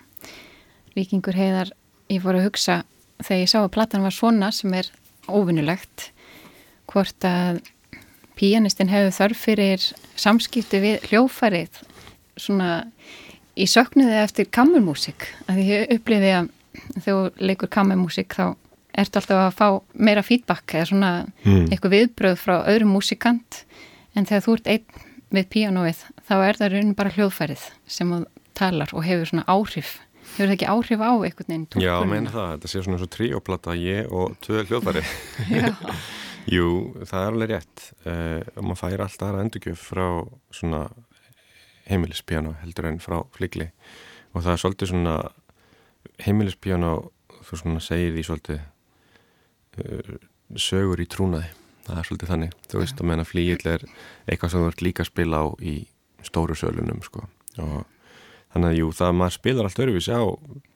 [0.96, 1.70] Vikingur heiðar,
[2.10, 2.80] ég fór að hugsa
[3.22, 4.90] þegar ég sá að platan var svona sem er
[5.30, 6.10] óvinnulegt
[6.90, 7.62] hvort að
[8.36, 9.86] píjanistin hefur þörf fyrir
[10.18, 11.80] samskipti við hljófarið
[12.36, 12.70] svona
[13.56, 16.50] í söknuði eftir kammermúsik að ég upplifi að
[17.04, 18.56] þegar leikur kammermúsik þá
[18.96, 19.68] ertu alltaf að fá
[20.08, 21.10] meira feedback eða svona
[21.44, 21.68] mm.
[21.70, 23.62] eitthvað viðbröð frá öðrum músikant.
[24.16, 25.04] En þegar þú ert einn
[25.36, 27.64] við píanóið þá er það raun bara hljóðfærið
[27.96, 28.20] sem þú
[28.56, 29.96] talar og hefur svona áhrif.
[30.36, 33.12] Hefur það ekki áhrif á einhvern veginn Já, meina það, þetta sé svona eins og
[33.14, 35.04] tríoplata ég og tvö hljóðfæri.
[36.56, 36.70] Jú,
[37.02, 37.88] það er alveg rétt.
[38.06, 40.06] Uh, og maður fær alltaf aðra endurgjöf frá
[40.54, 40.86] svona
[41.86, 43.68] heimilispiano heldur en frá flikli
[44.34, 45.16] og það er svolítið svona
[46.24, 46.92] heimilispiano
[47.46, 48.72] þú svona segir því svolítið uh,
[50.56, 51.50] sögur í trúnaði.
[51.86, 53.84] Það er svolítið þannig, þú veist að menna flíil er
[54.26, 55.74] eitthvað sem þú ert líka að spila á í
[56.26, 57.28] stóru sölunum sko.
[57.62, 57.84] Og
[58.54, 60.24] þannig að jú, það maður spilar allt öruvísi á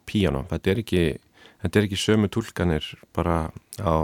[0.06, 1.04] píano, þetta er ekki
[1.60, 2.86] þetta er ekki sömu tólkanir
[3.16, 3.38] bara
[3.80, 3.94] á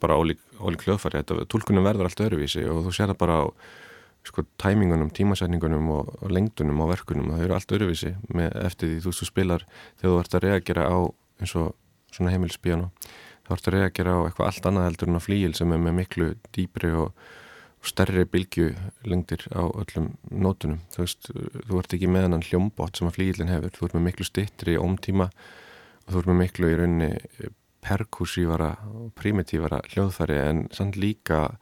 [0.00, 3.46] bara ólík, ólík hljóðfæri, tólkunum verður allt öruvísi og þú sér það bara á
[4.24, 9.02] sko tæmingunum, tímasætningunum og, og lengdunum á verkunum, það eru allt öruvísi með, eftir því
[9.04, 9.66] þú, þú spilar
[10.00, 10.98] þegar þú ert að reagera á
[11.42, 11.74] eins og
[12.14, 12.88] svona heimilspíano
[13.44, 15.98] þá ertu að reagera á eitthvað allt annað heldur en á flíil sem er með
[16.00, 17.10] miklu dýbri og,
[17.84, 20.80] stærri bylgjulengdir á öllum nótunum.
[20.94, 21.28] Þú veist,
[21.68, 24.78] þú ert ekki með hann hljómbott sem að flíilin hefur, þú ert með miklu stittri
[24.80, 27.10] ómtíma og þú ert með miklu í rauninni
[27.84, 31.58] perkussívara og primitívara hljóðfæri en samt líka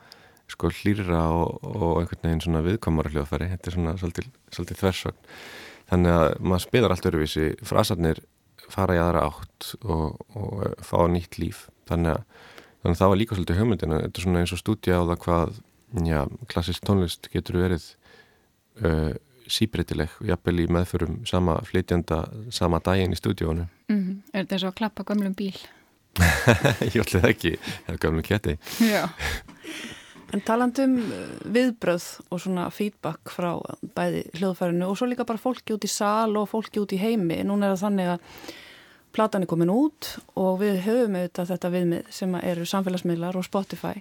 [0.51, 5.31] sko hlýra og, og einhvern veginn svona viðkomara hljóðfæri, þetta er svona svolítið, svolítið þversvagn.
[5.93, 8.23] Þannig að maður spilar allt öruvísi, frasarnir
[8.73, 11.67] fara í aðra átt og, og fá nýtt líf.
[11.91, 12.47] Þannig að,
[12.83, 15.21] þannig að það var líka svolítið hugmyndin þetta er svona eins og stúdja á það
[15.27, 15.61] hvað
[16.09, 17.87] já, klassisk tónlist getur verið
[18.83, 19.13] uh,
[19.53, 24.21] síbreytileg og jafnvel í meðförum sama flytjanda sama daginn í stúdjónu mm -hmm.
[24.33, 25.57] Er þetta eins og að klappa gamlum bíl?
[26.95, 27.57] Ég ætli það ekki.
[27.87, 29.09] Það er gamlum keti Já
[30.33, 30.97] En talandum
[31.53, 33.51] viðbröð og svona feedback frá
[33.97, 37.43] bæði hljóðfærinu og svo líka bara fólki út í sal og fólki út í heimi.
[37.45, 38.29] Nún er það þannig að
[39.13, 44.01] platan er komin út og við höfum auðvitað þetta viðmið sem eru samfélagsmiðlar og Spotify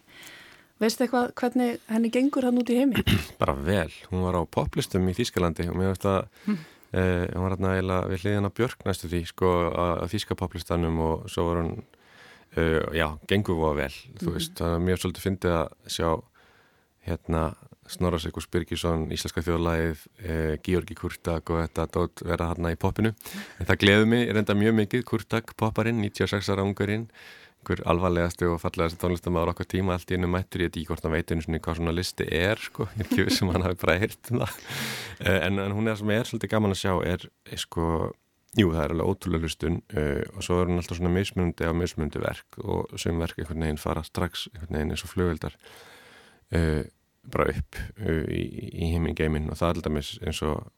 [0.82, 3.04] veistu eitthvað hvernig henni gengur hann út í heimi?
[3.42, 6.60] Bara vel, hún var á poplistum í Þýskalandi og mér veist að hm.
[6.92, 11.02] eh, hún var hérna eiginlega við hliðin á Björk næstu því sko að Þýska poplistanum
[11.06, 11.76] og svo var hún
[12.58, 14.32] eh, já, gengur hún vel, mm.
[14.36, 16.10] veist þannig að mér svolítið fyndið að sjá
[17.08, 17.44] hérna
[17.92, 23.12] Snorrasíkus Birgisson, Íslenska þjóðlæðið, eh, Georgi Kurtak og þetta dótt vera hérna í popinu.
[23.60, 27.10] En það gleði mig, er enda mjög mikið, Kurtak popparinn, 96 ára ungarinn,
[27.62, 31.04] einhver alvarlegasti og fallegasti tónlistamæður okkar tíma, allt í ennum mættur, ég veit ekki hvort
[31.06, 33.68] hann veit einu svona hvað svona listi er, sko, ég er ekki við sem hann
[33.68, 34.58] hafi bara heyrt um það.
[35.22, 37.86] Eh, en, en hún er sem er svolítið gaman að sjá, er, er sko,
[38.60, 41.72] jú það er alveg ótrúlega hlustun uh, og svo er hún alltaf svona mismundi á
[41.76, 45.56] mismundi verk og sem verk einhvern veginn fara strax einhvern veginn eins og flugveldar.
[46.52, 46.84] Uh,
[47.32, 50.70] bara upp uh, í, í heimingeimin og það er alltaf eins og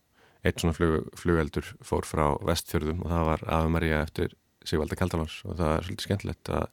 [0.44, 4.34] eitt svona flug, flugeldur fór frá vestfjörðum og það var Ave Maria eftir
[4.68, 6.66] Sigvaldi Kaldalars og það er svolítið skemmtilegt að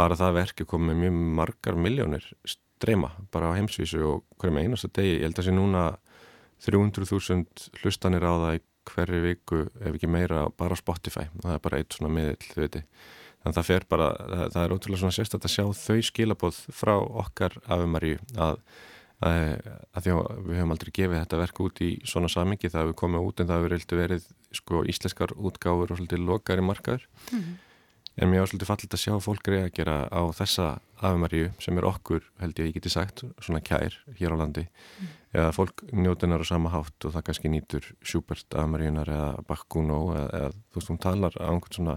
[0.00, 4.68] bara það verki kom með mjög margar miljónir streyma bara á heimsvísu og hverju með
[4.68, 5.84] einasta degi, ég held að sé núna
[6.64, 11.26] 300.000 hlustanir á það í hverju viku ef ekki meira bara Spotify.
[11.42, 12.54] Það er bara eitt svona miðill
[13.40, 16.58] þannig að það fer bara, það, það er ótrúlega svona sérstætt að sjá þau skilabóð
[16.76, 18.58] frá okkar afumaríu að,
[19.24, 22.84] að, að því að við höfum aldrei gefið þetta verk út í svona samingi það
[22.84, 24.28] hefur komið út en það hefur reyldi verið
[24.60, 27.08] sko íslenskar útgáfur og svolítið lokari markaður.
[27.30, 27.58] Mm -hmm.
[28.16, 30.66] En mér var svolítið fallit að sjá fólk reagera á þessa
[30.98, 34.66] afumaríu sem er okkur held ég að ég geti sagt svona kær hér á landi
[34.66, 40.00] mm eða fólk njótunar á sama hátt og það kannski nýtur Schubert afumaríunar eða Bakuno
[40.16, 41.96] eða, eða þú veist hún talar á einhvern svona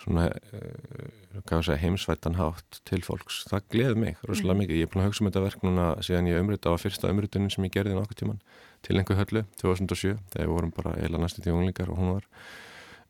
[0.00, 3.42] svona uh, heimsvættan hátt til fólks.
[3.50, 4.62] Það gleði mig rosalega mm.
[4.62, 4.78] mikið.
[4.78, 7.52] Ég er búin að hugsa um þetta verk núna síðan ég umrita á fyrsta umritunin
[7.52, 8.40] sem ég gerði nokkuð tíman
[8.86, 12.30] til einhver höllu 2007 þegar við vorum bara eila næstu tíu unglingar og hún var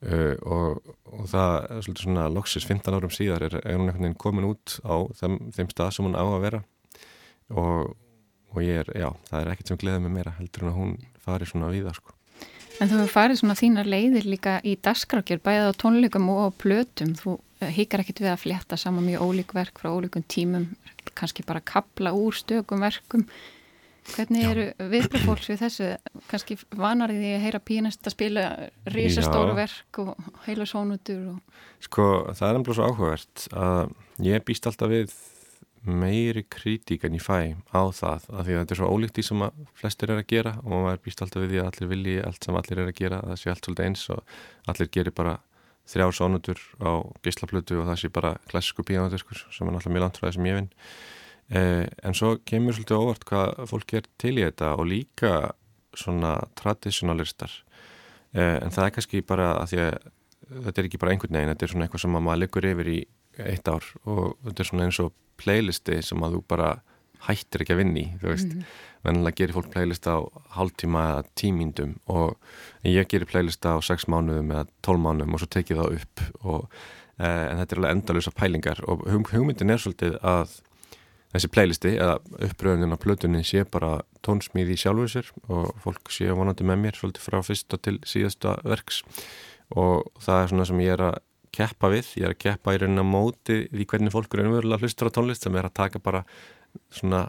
[0.07, 4.21] uh, og, og það svolítið svona loksis 15 árum síðar er, er hún einhvern veginn
[4.21, 6.63] komin út á þeim, þeim stað sem hún á að vera
[7.51, 7.93] og,
[8.55, 10.97] og ég er, já, það er ekkert sem gleði mig meira heldur en að hún
[11.21, 12.17] fari svona við það sko.
[12.81, 16.51] En þú hefur farið svona þínar leiðir líka í dasgrákjör, bæðið á tónleikum og á
[16.63, 17.11] plötum.
[17.19, 20.65] Þú eh, hikar ekkit við að fletta saman mjög ólík verk frá ólíkum tímum,
[21.13, 23.27] kannski bara kapla úr stökum verkum.
[24.11, 25.89] Hvernig eru viðbröð fólks við þessu?
[26.31, 28.45] Kannski vanar því að heyra pínast að spila
[28.91, 31.35] risastóru verk og heila sónutur?
[31.35, 31.61] Og...
[31.85, 33.93] Sko, það er nefnilega svo áhugavert að
[34.27, 35.15] ég býst alltaf við
[35.81, 39.25] meiri kritík en ég fæ á það af því að þetta er svo ólíkt í
[39.25, 42.17] sem að flestir er að gera og maður býst alltaf við því að allir vilji
[42.25, 44.35] allt sem allir er að gera, það sé allt svolítið eins og
[44.69, 45.39] allir gerir bara
[45.91, 46.91] þrjár sónutur á
[47.25, 50.61] gíslaplötu og það sé bara klassisku bíónutur sem er náttúrulega mjög langt frá þessum ég
[50.61, 50.71] vinn
[51.51, 55.33] en svo kemur svolítið óvart hvað fólk er til í þetta og líka
[55.99, 57.51] svona traditionalistar
[58.33, 59.97] eh, en það er kannski bara að því að
[60.51, 63.01] þetta er ekki bara einhvern veginn, þetta er svona eitthvað sem maður liggur yfir í
[63.41, 66.71] eitt ár og þetta er svona eins og playlisti sem að þú bara
[67.27, 68.79] hættir ekki að vinni þú veist, mm -hmm.
[69.05, 70.21] vennilega gerir fólk playlista á
[70.57, 72.39] hálftíma eða tímindum og
[72.85, 76.71] ég gerir playlista á sex mánuðum eða tól mánuðum og svo tekið það upp og,
[77.19, 80.61] eh, en þetta er alveg endalösa pælingar og hugmyndin er svolítið að
[81.31, 86.67] þessi playlisti eða uppröðunin á plötunni sé bara tónsmíði sjálfur sér og fólk sé vonandi
[86.67, 89.03] með mér svolítið frá fyrsta til síðasta verks.
[89.79, 91.21] Og það er svona sem ég er að
[91.55, 95.11] keppa við, ég er að keppa í rauninna móti því hvernig fólk er umverulega hlustur
[95.11, 96.25] á tónlist sem er að taka bara
[96.95, 97.29] svona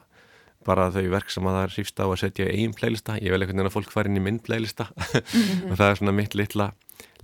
[0.65, 3.33] bara þau verk sem að það er hrýfst á að setja í einn playlista, ég
[3.33, 4.89] vil einhvern veginn að fólk fara inn í minn playlista.
[4.93, 5.71] -hmm.
[5.71, 6.67] og það er svona mitt litla,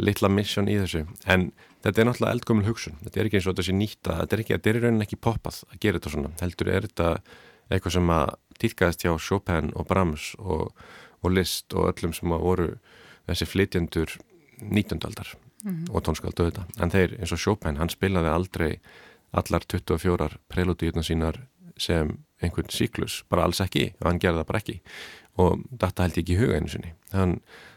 [0.01, 1.05] litla mission í þessu.
[1.25, 1.51] En
[1.85, 4.43] þetta er náttúrulega eldgömmul hugsun þetta er ekki eins og þetta sé nýta, þetta er
[4.43, 7.09] ekki þetta er í rauninni ekki poppað að gera þetta svona heldur er þetta
[7.67, 8.29] eitthvað sem að
[8.61, 10.71] týrkaðist hjá Chopin og Brahms og,
[11.21, 12.69] og Liszt og öllum sem að voru
[13.27, 14.15] þessi flytjendur
[14.61, 15.03] 19.
[15.05, 15.91] aldar mm -hmm.
[15.93, 18.79] og tónskald auðvitað, en þeir eins og Chopin hann spilaði aldrei
[19.31, 21.41] allar 24 preludíuna sínar
[21.77, 24.77] sem einhvern síklus, bara alls ekki og hann gerði það bara ekki.
[25.37, 26.93] Og þetta held ég ekki í huga einu sinni.
[27.13, 27.35] Hann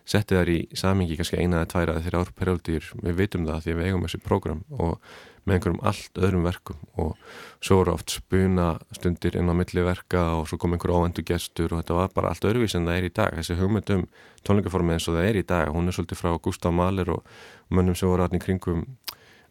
[0.09, 3.67] setti þar í samingi kannski eina eða tværa eða þeirra ár preludíur, við veitum það
[3.67, 5.13] því að við eigum þessi prógram og
[5.45, 6.81] með einhverjum allt öðrum verkum.
[7.01, 7.13] Og
[7.61, 11.75] svo voru oft spuna stundir inn á milli verka og svo kom einhver óvendu gestur
[11.75, 13.37] og þetta var bara allt öðruvís en það er í dag.
[13.39, 14.07] Þessi hugmyndum
[14.47, 17.37] tónleikaformi eins og það er í dag hún er svolítið frá Gustaf Mahler og
[17.73, 18.87] mönnum sem voru allir kringum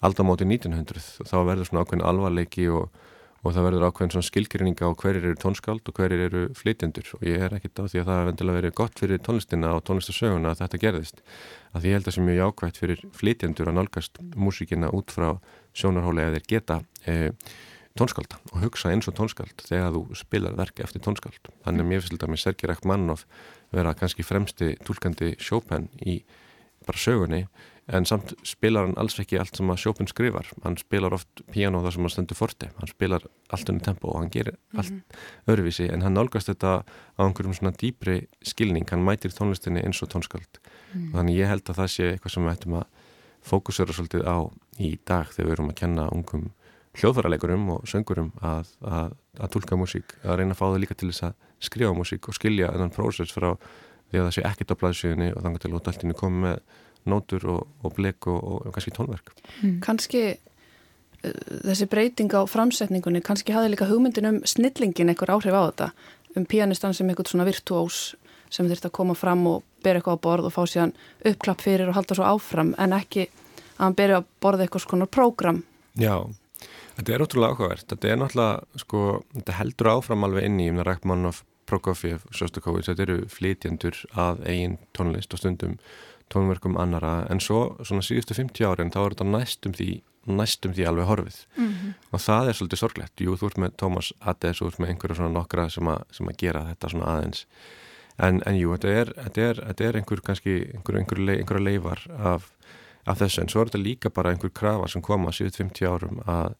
[0.05, 2.89] aldamóti 1900 þá verður svona ákveðin alvarleiki og,
[3.39, 7.07] og það verður ákveðin svona skilgrinninga á hverjir eru tónskáld og hverjir eru flytjendur.
[7.19, 9.83] Og ég er ekkit á því að það er vendilega verið gott fyrir tónlistina og
[9.87, 11.23] tónlistasöguna að þetta gerðist.
[11.71, 15.29] Að ég held að það sé mjög jákvægt fyrir flytjendur að nálgast músíkina út frá
[15.77, 17.15] sjónarhóli eða þeir geta e,
[17.99, 21.51] tónskálda og hugsa eins og tónskáld þegar þú spilar verki eftir tónskáld.
[21.63, 23.25] Þannig að mér finnst þetta með Sergei Rachmaninoff
[23.71, 26.19] vera kannski fremsti tólkandi Chopin í
[26.87, 27.45] bara sögunni
[27.89, 31.81] en samt spilar hann alls ekki allt sem að Chopin skrifar hann spilar oft piano
[31.83, 34.79] þar sem hann stendur forti hann spilar allt unni tempo og hann gerir mm -hmm.
[34.79, 35.53] allt mhm.
[35.53, 40.09] öðruvísi en hann nálgast þetta á einhverjum svona dýpri skilning hann mætir tónlistinni eins og
[40.09, 40.61] tónskald
[40.93, 41.09] mm.
[41.09, 42.85] og þannig ég held að það sé eitthvað sem við ættum að
[43.41, 44.37] fókusera svolítið á
[44.79, 46.51] í dag þegar við erum að kenna ungum
[46.97, 51.11] hljóðfæralegurum og söngurum að, að, að tólka músík, að reyna að fá það líka til
[51.11, 53.55] þess að skrifa músík og skilja þennan prósess frá
[54.09, 56.61] því að það sé ekkert á blæðsjöðinni og þannig til að alltaf komið með
[57.09, 59.33] nótur og, og blik og, og kannski tónverk.
[59.61, 59.79] Mm.
[59.85, 61.33] Kannski uh,
[61.69, 65.91] þessi breyting á framsetningunni kannski hafði líka hugmyndin um snillingin einhver áhrif á þetta
[66.37, 68.13] um pianistan sem einhvern svona virtuós
[68.53, 71.89] sem þurft að koma fram og bera eitthvað á borð og fá síðan uppklapp fyrir
[71.89, 75.61] og halda svo áfram en ekki að hann bera á borð eitthvað svona prógram.
[75.99, 76.25] Já,
[76.97, 77.85] þetta er ótrúlega áhugavert.
[77.93, 79.03] Þetta er náttúrulega, sko,
[79.37, 84.43] þetta heldur áfram alveg inn í, ég meina Rækmannof Prokofjev, Sjóstakovits, þetta eru flytjandur að
[84.49, 85.77] eigin tónlist og stundum
[86.33, 89.91] tónverkum annara en svo svona síðustu 50 árin þá er þetta næstum því
[90.29, 91.37] næstum því alveg horfið.
[91.57, 91.93] Mm -hmm.
[92.11, 95.15] og það er svolítið sorglegt, jú þú ert með Thomas Addes, þú ert með einhverju
[95.15, 97.45] svona nokkra sem, a, sem að gera þetta svona aðeins.
[98.19, 101.63] En, en jú, þetta er, þetta er, þetta er einhver kannski, einhver, einhver, leif, einhverja
[101.63, 102.51] leifar af,
[103.05, 106.19] af þessu, en svo er þetta líka bara einhver krafa sem koma síðust 50 árum
[106.27, 106.55] að,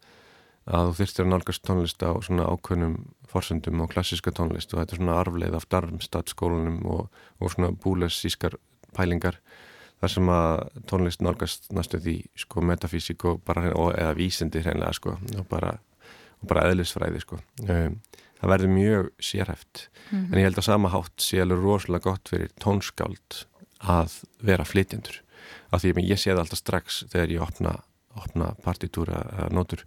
[0.65, 2.95] að þú þurftir að nálgast tónlist á svona ákveðnum
[3.27, 4.73] forsendum og klassiska tónlist.
[4.73, 8.55] Og þetta er svona arfleið af Darmstadt skólanum og, og svona búlesískar
[8.95, 9.39] pælingar
[9.99, 14.95] þar sem að tónlist nálgast næstu því sko metafísík og bara og, eða vísindi hreinlega
[14.95, 15.75] sko og bara,
[16.39, 17.39] og bara eðlisfræði sko.
[17.65, 17.99] Um,
[18.39, 20.31] það verður mjög sérhæft mm -hmm.
[20.31, 23.45] en ég held að sama hátt sé alveg rosalega gott fyrir tónskáld
[23.79, 25.21] að vera flytjendur.
[25.71, 27.83] Af því að ég sé það alltaf strax þegar ég opna,
[28.15, 29.85] opna partitúra eða nótur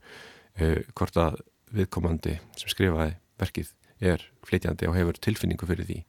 [0.60, 1.40] uh, hvort að
[1.72, 6.04] viðkomandi sem skrifaði verkið er flytjandi og hefur tilfinningu fyrir því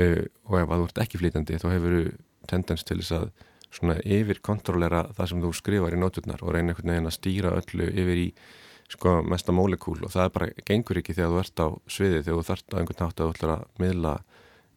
[0.00, 2.04] uh, og ef að þú ert ekki flytjandi þá hefur þú
[2.50, 3.30] tendens til þess að
[3.74, 7.56] svona yfir kontrollera það sem þú skrifar í nóturnar og reyna einhvern veginn að stýra
[7.58, 8.28] öllu yfir í
[8.92, 12.46] sko mesta mólekúl og það bara gengur ekki þegar þú ert á sviði þegar þú
[12.50, 14.14] þart á einhvern nátt að þú ætlar að miðla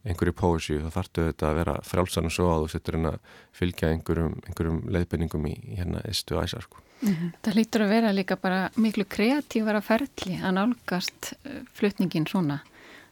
[0.07, 3.31] einhverju pósju þá þartu þetta að vera frjálsan og svo að þú setur hérna að
[3.59, 6.79] fylgja einhverjum, einhverjum leiðbenningum í, hérna istu æsar sko.
[7.01, 7.33] -hmm.
[7.43, 12.61] Það hlýtur að vera líka bara miklu kreatífara ferli að nálgast eh, flutningin svona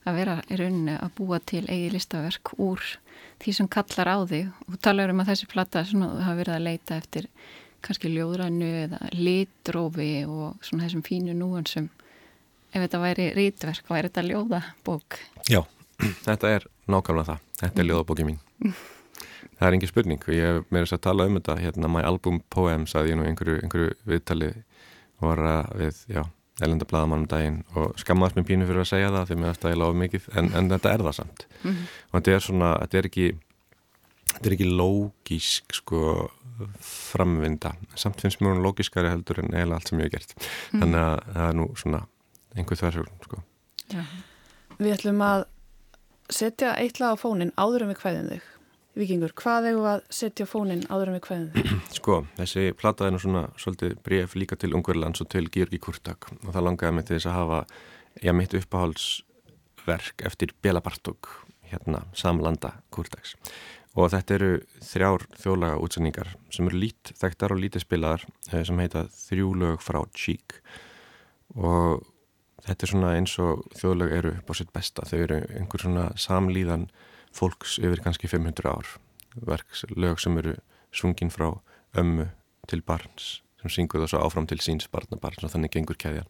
[0.05, 2.81] að vera í rauninni að búa til eigi listaverk úr
[3.43, 6.97] því sem kallar á þig og talar um að þessi platta hafa verið að leita
[7.01, 7.29] eftir
[7.85, 11.89] kannski ljóðrænu eða litrófi og svona þessum fínu núansum
[12.75, 15.19] ef þetta væri rítverk, væri þetta ljóðabók?
[15.51, 15.61] Já,
[16.27, 17.43] þetta er nákvæmlega það.
[17.61, 18.41] Þetta er ljóðabóki mín.
[19.55, 20.23] Það er engin spurning.
[20.35, 23.23] Ég hef með þess að tala um þetta, hérna, My Album Poems, að ég nú
[23.23, 24.49] einhverju, einhverju viðtali
[25.23, 26.21] var að við, já,
[26.63, 29.73] elenda blagamannum daginn og skammaðast mér pínu fyrir að segja það því mér eftir að
[29.73, 31.45] ég láfi mikið, en, en þetta er það samt.
[31.63, 31.89] Mm -hmm.
[32.11, 33.27] Og þetta er svona, þetta er ekki,
[34.31, 36.01] þetta er ekki lógísk, sko,
[36.79, 37.73] framvinda.
[37.95, 40.35] Samt finnst mér hún lógískari heldur en eiginlega allt sem ég hef gert.
[40.71, 40.79] Mm.
[40.79, 42.01] Þannig að það er nú svona
[42.55, 43.43] einhver þversögn, sko.
[43.91, 44.03] Já.
[44.79, 45.45] Við ætlum að
[46.29, 48.51] setja eitt lag á fónin áður en við hvaðin þig.
[48.95, 51.71] Vikingur, hvað hefur að setja fónin áður hvaðin þig?
[51.97, 56.29] Sko, þessi plata er nú svona svolítið bref líka til Ungverðlands og til Georgi Kurtak
[56.37, 57.59] og það langaði mig til þess að hafa
[58.23, 61.27] ég mitt uppáhaldsverk eftir Bela Bartók,
[61.67, 63.35] hérna samlanda Kurtaks.
[63.99, 64.51] Og þetta eru
[64.83, 70.01] þrjár þjólaga útsendingar sem eru lít þekktar og lítið spilaðar eh, sem heita Þrjúlög frá
[70.15, 70.61] Cheek
[71.55, 72.05] og
[72.65, 76.87] þetta er svona eins og þjóðlög eru på sitt besta, þau eru einhver svona samlíðan
[77.35, 78.91] fólks yfir kannski 500 ár.
[79.35, 80.55] Verkslög sem eru
[80.95, 81.51] svungin frá
[81.97, 82.29] ömmu
[82.69, 86.29] til barns sem syngur það svo áfram til síns barnabarns og þannig gengur keðjan.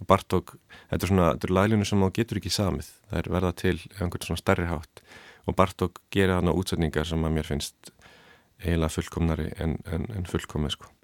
[0.00, 0.54] Og Bartók,
[0.90, 3.76] þetta er svona, þetta er laglinu sem þá getur ekki samið, það er verða til
[3.98, 5.02] einhvern svona starri hátt.
[5.46, 7.92] Og Bartók gera þarna útsetningar sem að mér finnst
[8.62, 10.95] eiginlega fullkomnari en, en, en fullkomið sko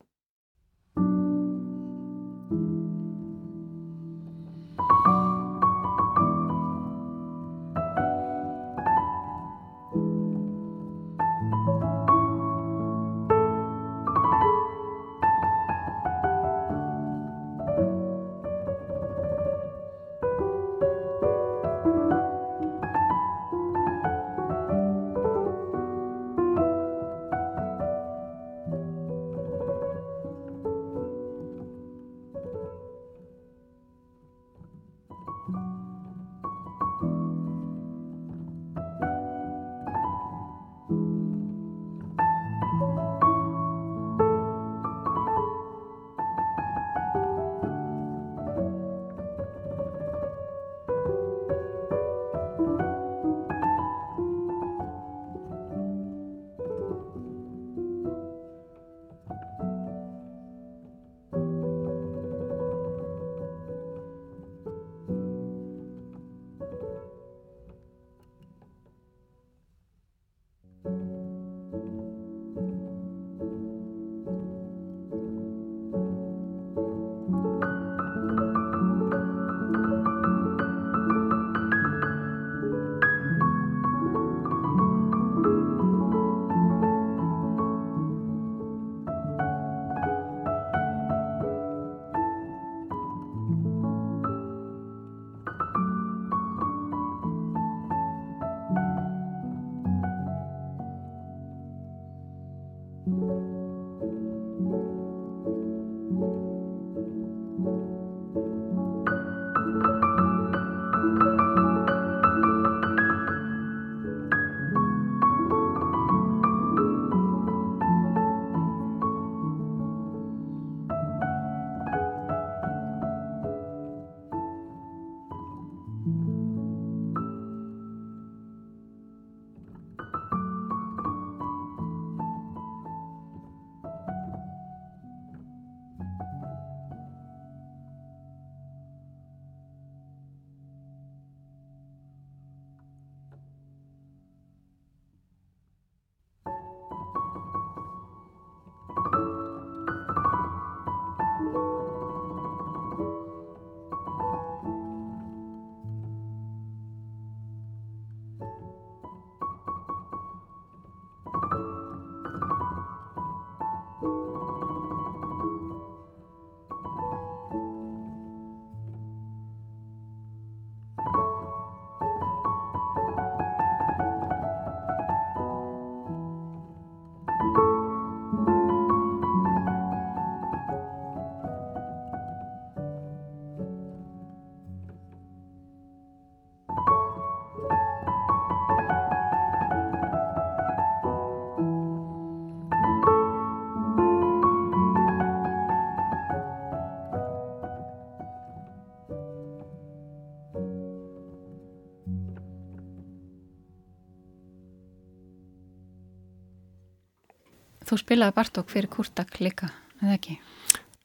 [207.89, 210.37] Þú spilaði Bartók fyrir Kurtak líka, eða ekki?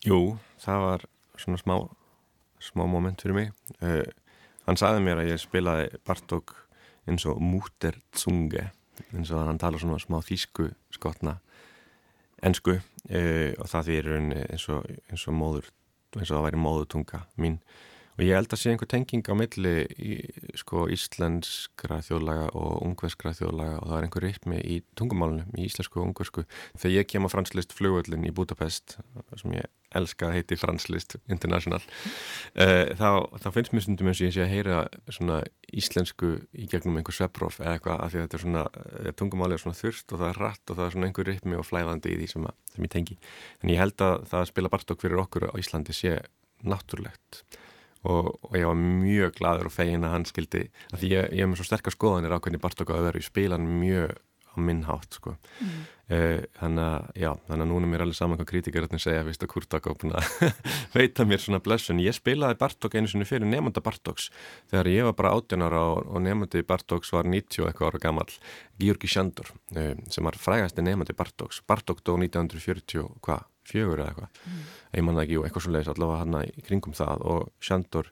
[0.05, 0.19] Jú,
[0.61, 1.07] það var
[1.37, 1.75] svona smá
[2.59, 3.51] smá moment fyrir mig
[3.85, 4.05] uh,
[4.65, 6.55] hann sagði mér að ég spilaði Bartók
[7.07, 8.69] eins og múter tsunge
[9.13, 11.37] eins og hann tala svona smá þýsku skotna
[12.45, 15.69] ennsku uh, og það því er eins og, eins og móður
[16.17, 17.59] eins og það væri móðutunga mín
[18.17, 20.17] og ég held að sé einhver tenging á milli í,
[20.57, 26.01] sko, íslenskra þjóðlaga og ungverskra þjóðlaga og það er einhver rytmi í tungumálunum í íslensku
[26.01, 26.45] og ungversku.
[26.75, 28.97] Þegar ég kem á franslist flugvöldin í Budapest
[29.37, 33.09] sem ég elska að heiti franslist international uh, þá,
[33.39, 34.79] þá finnst mér stundum eins og ég sé að heyra
[35.15, 35.37] svona
[35.71, 39.55] íslensku í gegnum einhver svepprof eða eitthvað af því að þetta er svona eh, tungumáli
[39.55, 42.13] er svona þurft og það er rætt og það er svona einhver rytmi og flæðandi
[42.13, 43.17] í því sem, að, sem ég tengi.
[43.63, 46.17] En ég held að það að spila Bartók fyrir okkur á Íslandi sé
[46.67, 47.43] náttúrulegt
[48.07, 51.43] og, og ég var mjög gladur og fegin að hann skildi að því ég, ég
[51.43, 54.15] hef með svo sterkar skoðanir á hvernig Bartók að vera í spilan mjög
[54.57, 55.35] á minnhátt sko.
[55.61, 55.81] mm.
[56.11, 59.51] uh, þannig að já, þannig að núna mér alveg saman hvað kritíkarinn segja, veist að
[59.53, 60.23] Kurtak ápuna
[60.97, 64.31] veita mér svona blessun ég spilaði Bartók einu sinni fyrir nefnda Bartóks
[64.71, 68.29] þegar ég var bara 18 ára og, og nefndi Bartóks var 90 eitthvað ára gammal
[68.81, 74.41] Georgi Sjandur uh, sem var frægasti nefndi Bartóks Bartók dó 1940 hvað fjögur eða eitthvað.
[74.47, 74.65] Mm.
[74.97, 77.23] ég manna ekki, eitthvað svo leiðis allavega hann í kringum það.
[77.33, 78.11] Og Sjandur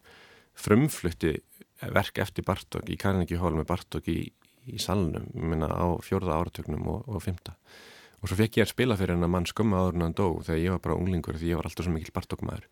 [0.55, 1.33] frumflutti
[1.95, 4.19] verk eftir Bartók í Carnegie Hall með Bartók í,
[4.65, 7.57] í salnum, minna á fjörða áratögnum og, og fymta
[8.25, 10.61] og svo fekk ég að spila fyrir hennar mann skömmu áður en hann dó þegar
[10.61, 12.65] ég var bara unglingur því ég var alltaf svo mikil Bartók maður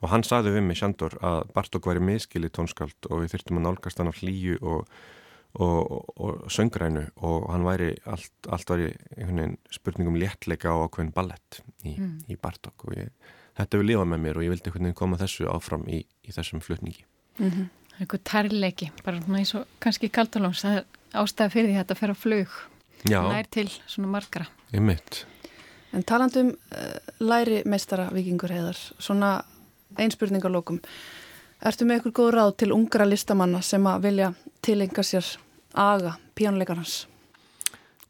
[0.00, 3.66] og hann saði við mig Sjandur að Bartók væri miskili tónskald og við þurftum að
[3.66, 4.90] nálgast hann á hlýju og
[5.54, 8.90] og, og söngrænu og hann væri allt, allt var í
[9.74, 12.16] spurningum léttleika á ákveðin ballett í, mm.
[12.30, 13.10] í Bartók og ég,
[13.58, 16.34] þetta hefur lifað með mér og ég vildi einhvern veginn koma þessu áfram í, í
[16.36, 17.04] þessum flutningi.
[17.40, 17.68] Mm -hmm.
[18.00, 20.84] Eitthvað tærleiki, bara eins og kannski Kaldalóns, það er
[21.20, 22.60] ástæði fyrir því að þetta fer á flug.
[23.08, 25.24] Nær til svona margara Ég mitt
[25.96, 29.40] En talandum uh, læri meistara vikingur heiðar, svona
[29.98, 30.78] einspurningarlókum
[31.60, 34.28] Ertu með eitthvað góð ráð til ungra listamanna sem að vilja
[34.64, 35.26] tilenga sér
[35.76, 37.02] aga píjónleikarnas?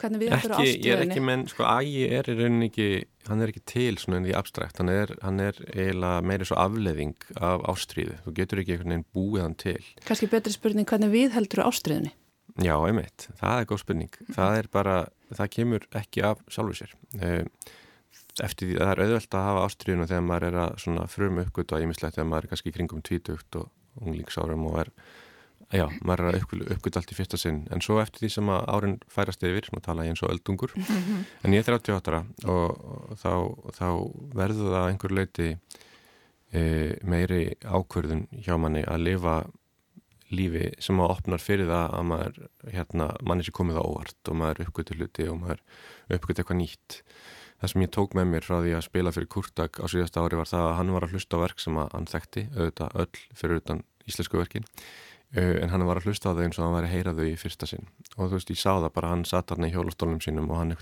[0.01, 0.87] Hvernig við ættum ástriðinni?
[0.87, 2.87] Ég er ekki menn, sko, agi er í rauninni ekki,
[3.27, 6.61] hann er ekki til svona en því abstrakt, hann er, hann er eiginlega meiri svo
[6.63, 9.77] afleðing af ástriðu, þú getur ekki einhvern veginn búið hann til.
[10.07, 12.15] Kanski betri spurning, hvernig við heldur ástriðinni?
[12.63, 14.97] Já, einmitt, það er góð spurning, það er bara,
[15.35, 16.97] það kemur ekki af sjálfur sér.
[17.19, 17.45] Uh,
[18.45, 21.41] eftir því að það er auðvelt að hafa ástriðinu þegar maður er að svona frum
[21.43, 23.69] uppgötu að ímislegt þegar maður er kannski kringum tvítugt og
[24.01, 24.91] unglingsárum og er,
[25.75, 27.63] já, maður er að uppgötu allt í fyrsta sinn.
[27.75, 30.75] En svo eftir því sem að árin færast yfir, svona tala ég eins og öldungur
[31.45, 33.33] en ég er 38 og, og þá,
[33.79, 33.87] þá
[34.39, 35.49] verður það einhver leiti
[36.53, 36.63] e,
[37.03, 39.41] meiri ákverðun hjá manni að lifa
[40.31, 44.31] lífi sem að opnar fyrir það að maður hérna, mann er sér komið á óvart
[44.31, 45.63] og maður uppgötu hluti og maður
[46.15, 46.99] uppgötu eitthvað nýtt
[47.61, 50.41] það sem ég tók með mér frá því að spila fyrir Kurtak á síðasta ári
[50.41, 53.61] var það að hann var að hlusta á verk sem hann þekkti, auðvitað öll fyrir
[53.61, 54.67] utan íslensku verkin.
[55.31, 57.37] En hann var að hlusta á þau eins og hann var að heyra þau í
[57.39, 57.87] fyrsta sinn.
[58.17, 60.75] Og þú veist ég sá það bara hann satt hann í hjólastólnum sínum og hann,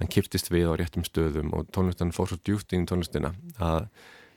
[0.00, 3.86] hann kiptist við á réttum stöðum og tónlistan fór svo djúft inn í tónlistina að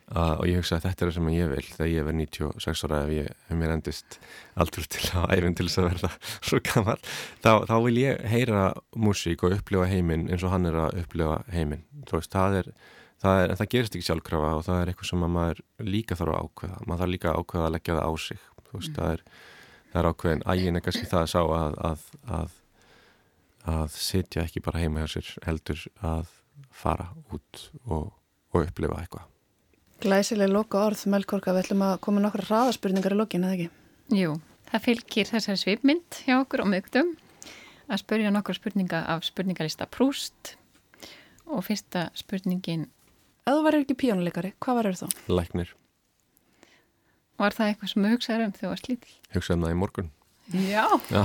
[0.06, 2.82] Uh, og ég hugsa að þetta er það sem ég vil þegar ég verð 96
[2.86, 4.18] ára ef ég hef mér endist
[4.62, 6.12] aldur til að æfinn til þess að verða
[6.52, 7.00] svo gammal
[7.42, 11.40] þá, þá vil ég heyra músík og upplifa heiminn eins og hann er að upplifa
[11.50, 11.82] heiminn.
[12.14, 12.72] Veist, það, er,
[13.26, 16.46] það, er, það gerist ekki sjálfkrafa og það er eitthvað sem maður líka þarf að
[16.46, 16.80] ákveða.
[16.86, 18.48] Maður þarf líka að ákveða að leggja það á sig.
[18.70, 18.96] Veist, mm.
[19.02, 19.46] það, er,
[19.90, 22.58] það er ákveðin ægin er kannski það að sá að, að, að,
[23.74, 26.36] að sitja ekki bara heima hjá sér heldur að
[26.70, 28.12] fara út og,
[28.54, 29.32] og upplifa eitthvað
[30.06, 33.70] Glæsileg loka orð, Melkorka, við ætlum að koma nokkra hraðaspurningar í lokin, eða ekki?
[34.14, 34.34] Jú,
[34.70, 37.08] það fylgir þessari svipmynd hjá okkur á mögdum
[37.90, 40.52] að spurja nokkra spurninga af spurningarista Prúst
[41.50, 42.86] og fyrsta spurningin
[43.46, 45.08] Ef þú varir ekki píjónuleikari, hvað varir þá?
[45.34, 45.74] Læknir
[47.42, 49.18] Var það eitthvað sem hugsaður um þegar þú var slítil?
[49.34, 50.14] Hugsaðum það í morgun
[50.54, 51.24] Já, Já.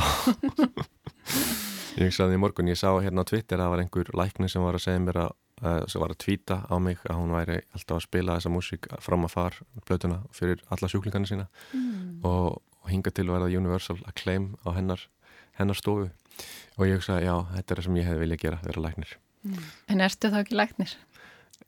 [2.01, 4.53] Ég hugsaði það í morgun, ég sá hérna á Twitter að það var einhver læknir
[4.57, 7.59] sem var að segja mér að sem var að tvíta á mig að hún væri
[7.77, 9.59] alltaf að spila þessa músík fram að far
[9.89, 12.21] blötuna fyrir alla sjúklingarnir sína mm.
[12.25, 15.05] og, og hinga til að verða Universal að claim á hennar,
[15.59, 16.09] hennar stofu
[16.79, 19.71] og ég hugsa já, þetta er það sem ég hef viljað gera, vera læknir mm.
[19.93, 20.97] En erstu þá ekki læknir?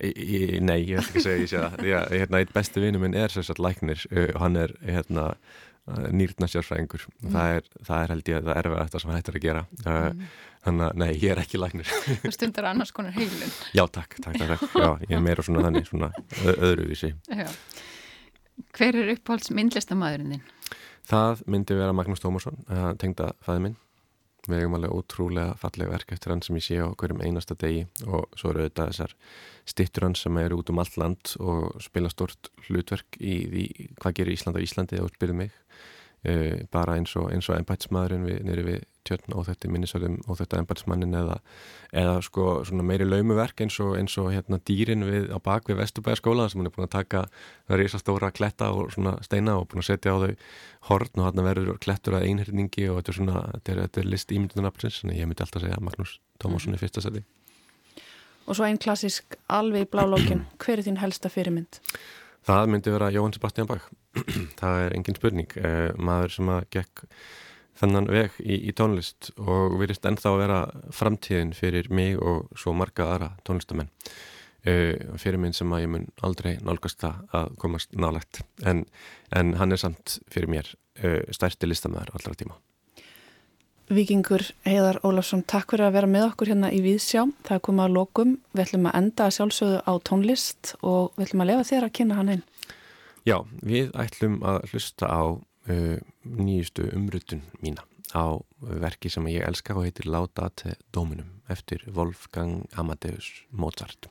[0.02, 3.34] Í, nei, ég hef ekki segið, ég sé það hérna, eitt bestu vinnu minn er
[3.34, 5.26] sérstaklega læknir og uh, hann er hérna
[5.90, 7.32] nýrna sérfræðingur mm.
[7.32, 9.62] það, er, það er held ég að það er erfið þetta sem hættir að gera
[9.82, 10.20] mm.
[10.66, 14.38] þannig að nei, ég er ekki læknir Þú stundar annars konar heilun Já, takk, takk,
[14.38, 16.12] takk, já, ég er meira svona þannig svona
[16.52, 17.48] öðruvísi já.
[18.78, 20.76] Hver er uppáhalds myndlistamæðurinn þinn?
[21.10, 22.62] Það myndi vera Magnús Tómasson
[23.02, 23.78] tengda fæði minn
[24.48, 27.84] við hefum alveg ótrúlega fallega verk eftir hann sem ég sé á hverjum einasta degi
[28.06, 29.16] og svo eru auðvitað þessar
[29.72, 33.66] stittur hann sem eru út um allt land og spila stort hlutverk í því
[34.00, 35.54] hvað gerir Ísland á Íslandi og spyrir mig
[36.28, 40.60] uh, bara eins og, og ennbætsmaðurinn við, nýri við tjörn og þetta minnisöldum og þetta
[40.62, 41.38] ennbætsmannin eða,
[41.98, 42.46] eða sko
[42.86, 46.70] meiri laumuverk eins og, eins og hérna dýrin við, á bak við Vesturbæðaskóla sem hann
[46.70, 47.24] er búin að taka
[47.66, 50.22] það er í þess að stóra kletta og svona steina og búin að setja á
[50.22, 50.32] þau
[50.90, 54.10] horn og hann verður klettur að einhörningi og þetta er svona, þetta er, þetta er
[54.14, 57.24] list ímyndunarapsins en ég myndi alltaf segja Magnús Tómasson í fyrsta seti
[58.42, 61.78] Og svo einn klassisk alveg í blálókin, hver er þín helsta fyrirmynd?
[62.42, 63.86] Það myndi vera Jóhann Sebastian Bach
[64.60, 67.06] það er engin spurning eh, maður sem að gekk
[67.82, 70.58] þennan veg í, í tónlist og virðist ennþá að vera
[70.94, 73.90] framtíðin fyrir mig og svo marga aðra tónlistamenn
[74.68, 78.84] eh, fyrir minn sem að ég mun aldrei nálgast það að komast nálægt en,
[79.32, 82.60] en hann er samt fyrir mér eh, stærsti listamæður allra tíma
[83.92, 87.26] Vikingur Heiðar Ólafsson, takk fyrir að vera með okkur hérna í Víðsjá.
[87.44, 88.30] Það er komið að lokum.
[88.54, 92.18] Við ætlum að enda sjálfsögðu á tónlist og við ætlum að lefa þér að kynna
[92.20, 92.44] hann einn.
[93.22, 98.34] Já, við ætlum að hlusta á uh, nýjustu umrutun mína á
[98.82, 104.08] verki sem ég elska og heitir Laudate Dominum eftir Wolfgang Amadeus Mozart.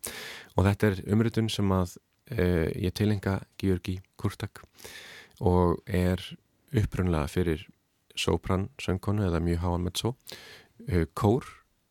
[0.55, 4.63] Og þetta er umrutun sem að uh, ég tilenga Georgi Kurtak
[5.43, 6.23] og er
[6.71, 7.67] upprunlega fyrir
[8.15, 11.43] sopran söngkonu eða mjög háan með svo uh, kór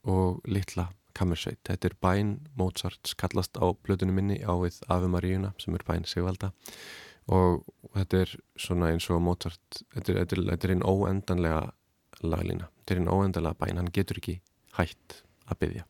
[0.08, 1.60] og litla kammersveit.
[1.68, 6.08] Þetta er bæn Mozarts kallast á blöðunum minni á við Ave Maríuna sem er bæn
[6.08, 6.54] Sigvalda
[7.30, 11.62] og þetta er svona eins og Mozart, þetta er, þetta er, þetta er einn óendanlega
[12.26, 14.40] laglína, þetta er einn óendanlega bæn, hann getur ekki
[14.78, 15.86] hægt að byggja.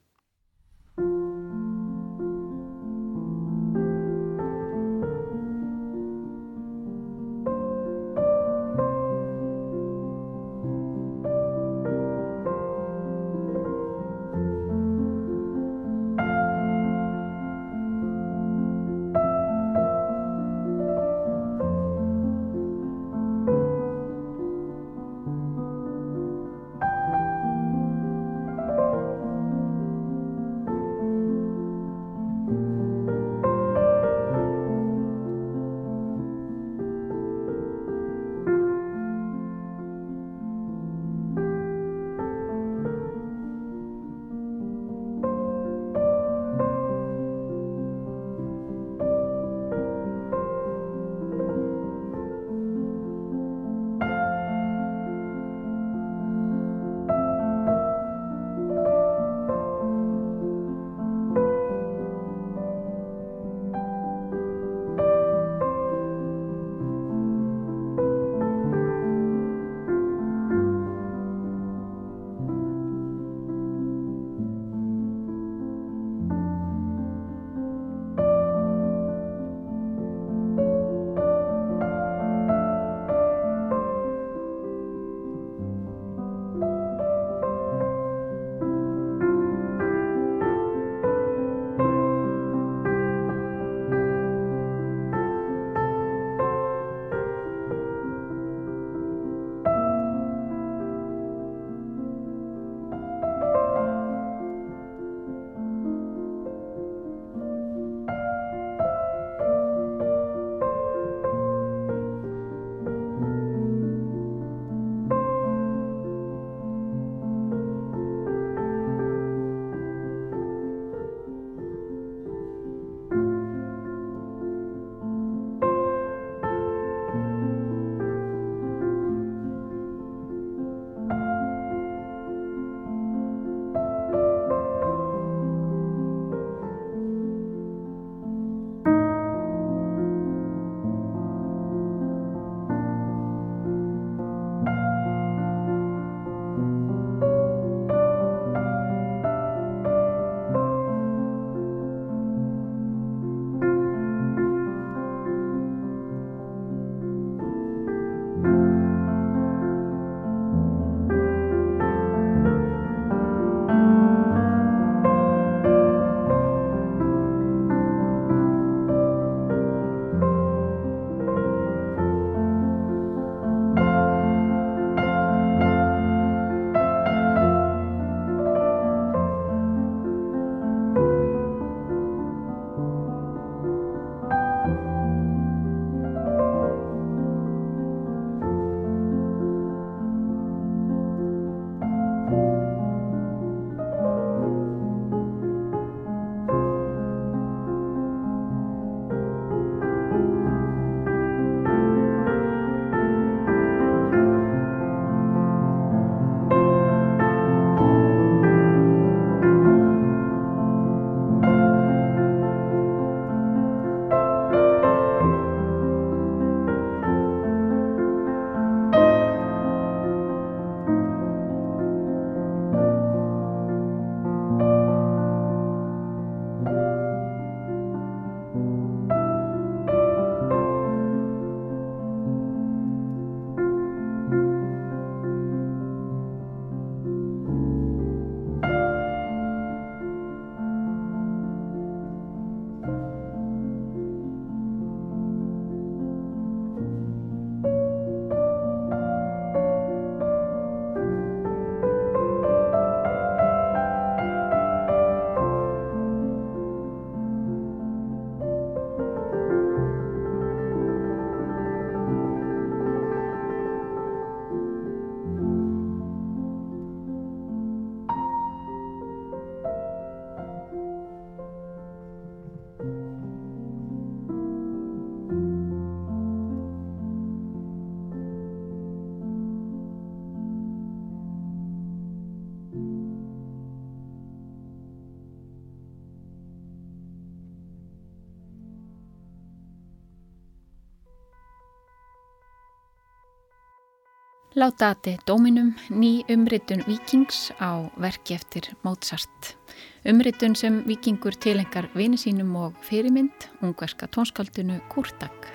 [294.59, 299.55] Látaði Dóminum ný umritun Vikings á verki eftir Mozart.
[300.03, 305.46] Umritun sem Vikingur tilengar vini sínum og fyrirmynd, ungverska tónskaldinu Kurtak.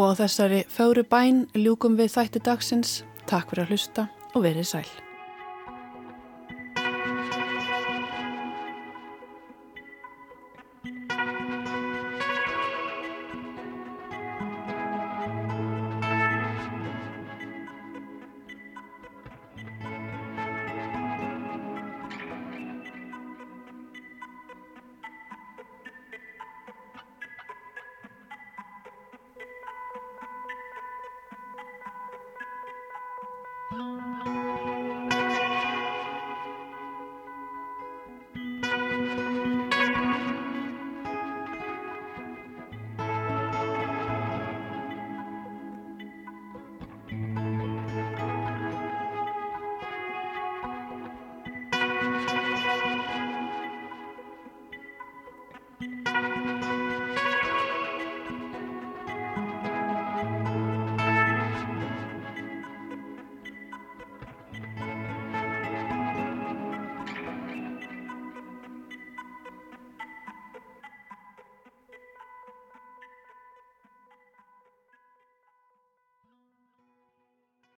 [0.00, 3.02] Og á þessari fögru bæn ljúkum við þætti dagsins.
[3.28, 5.03] Takk fyrir að hlusta og verið sæl.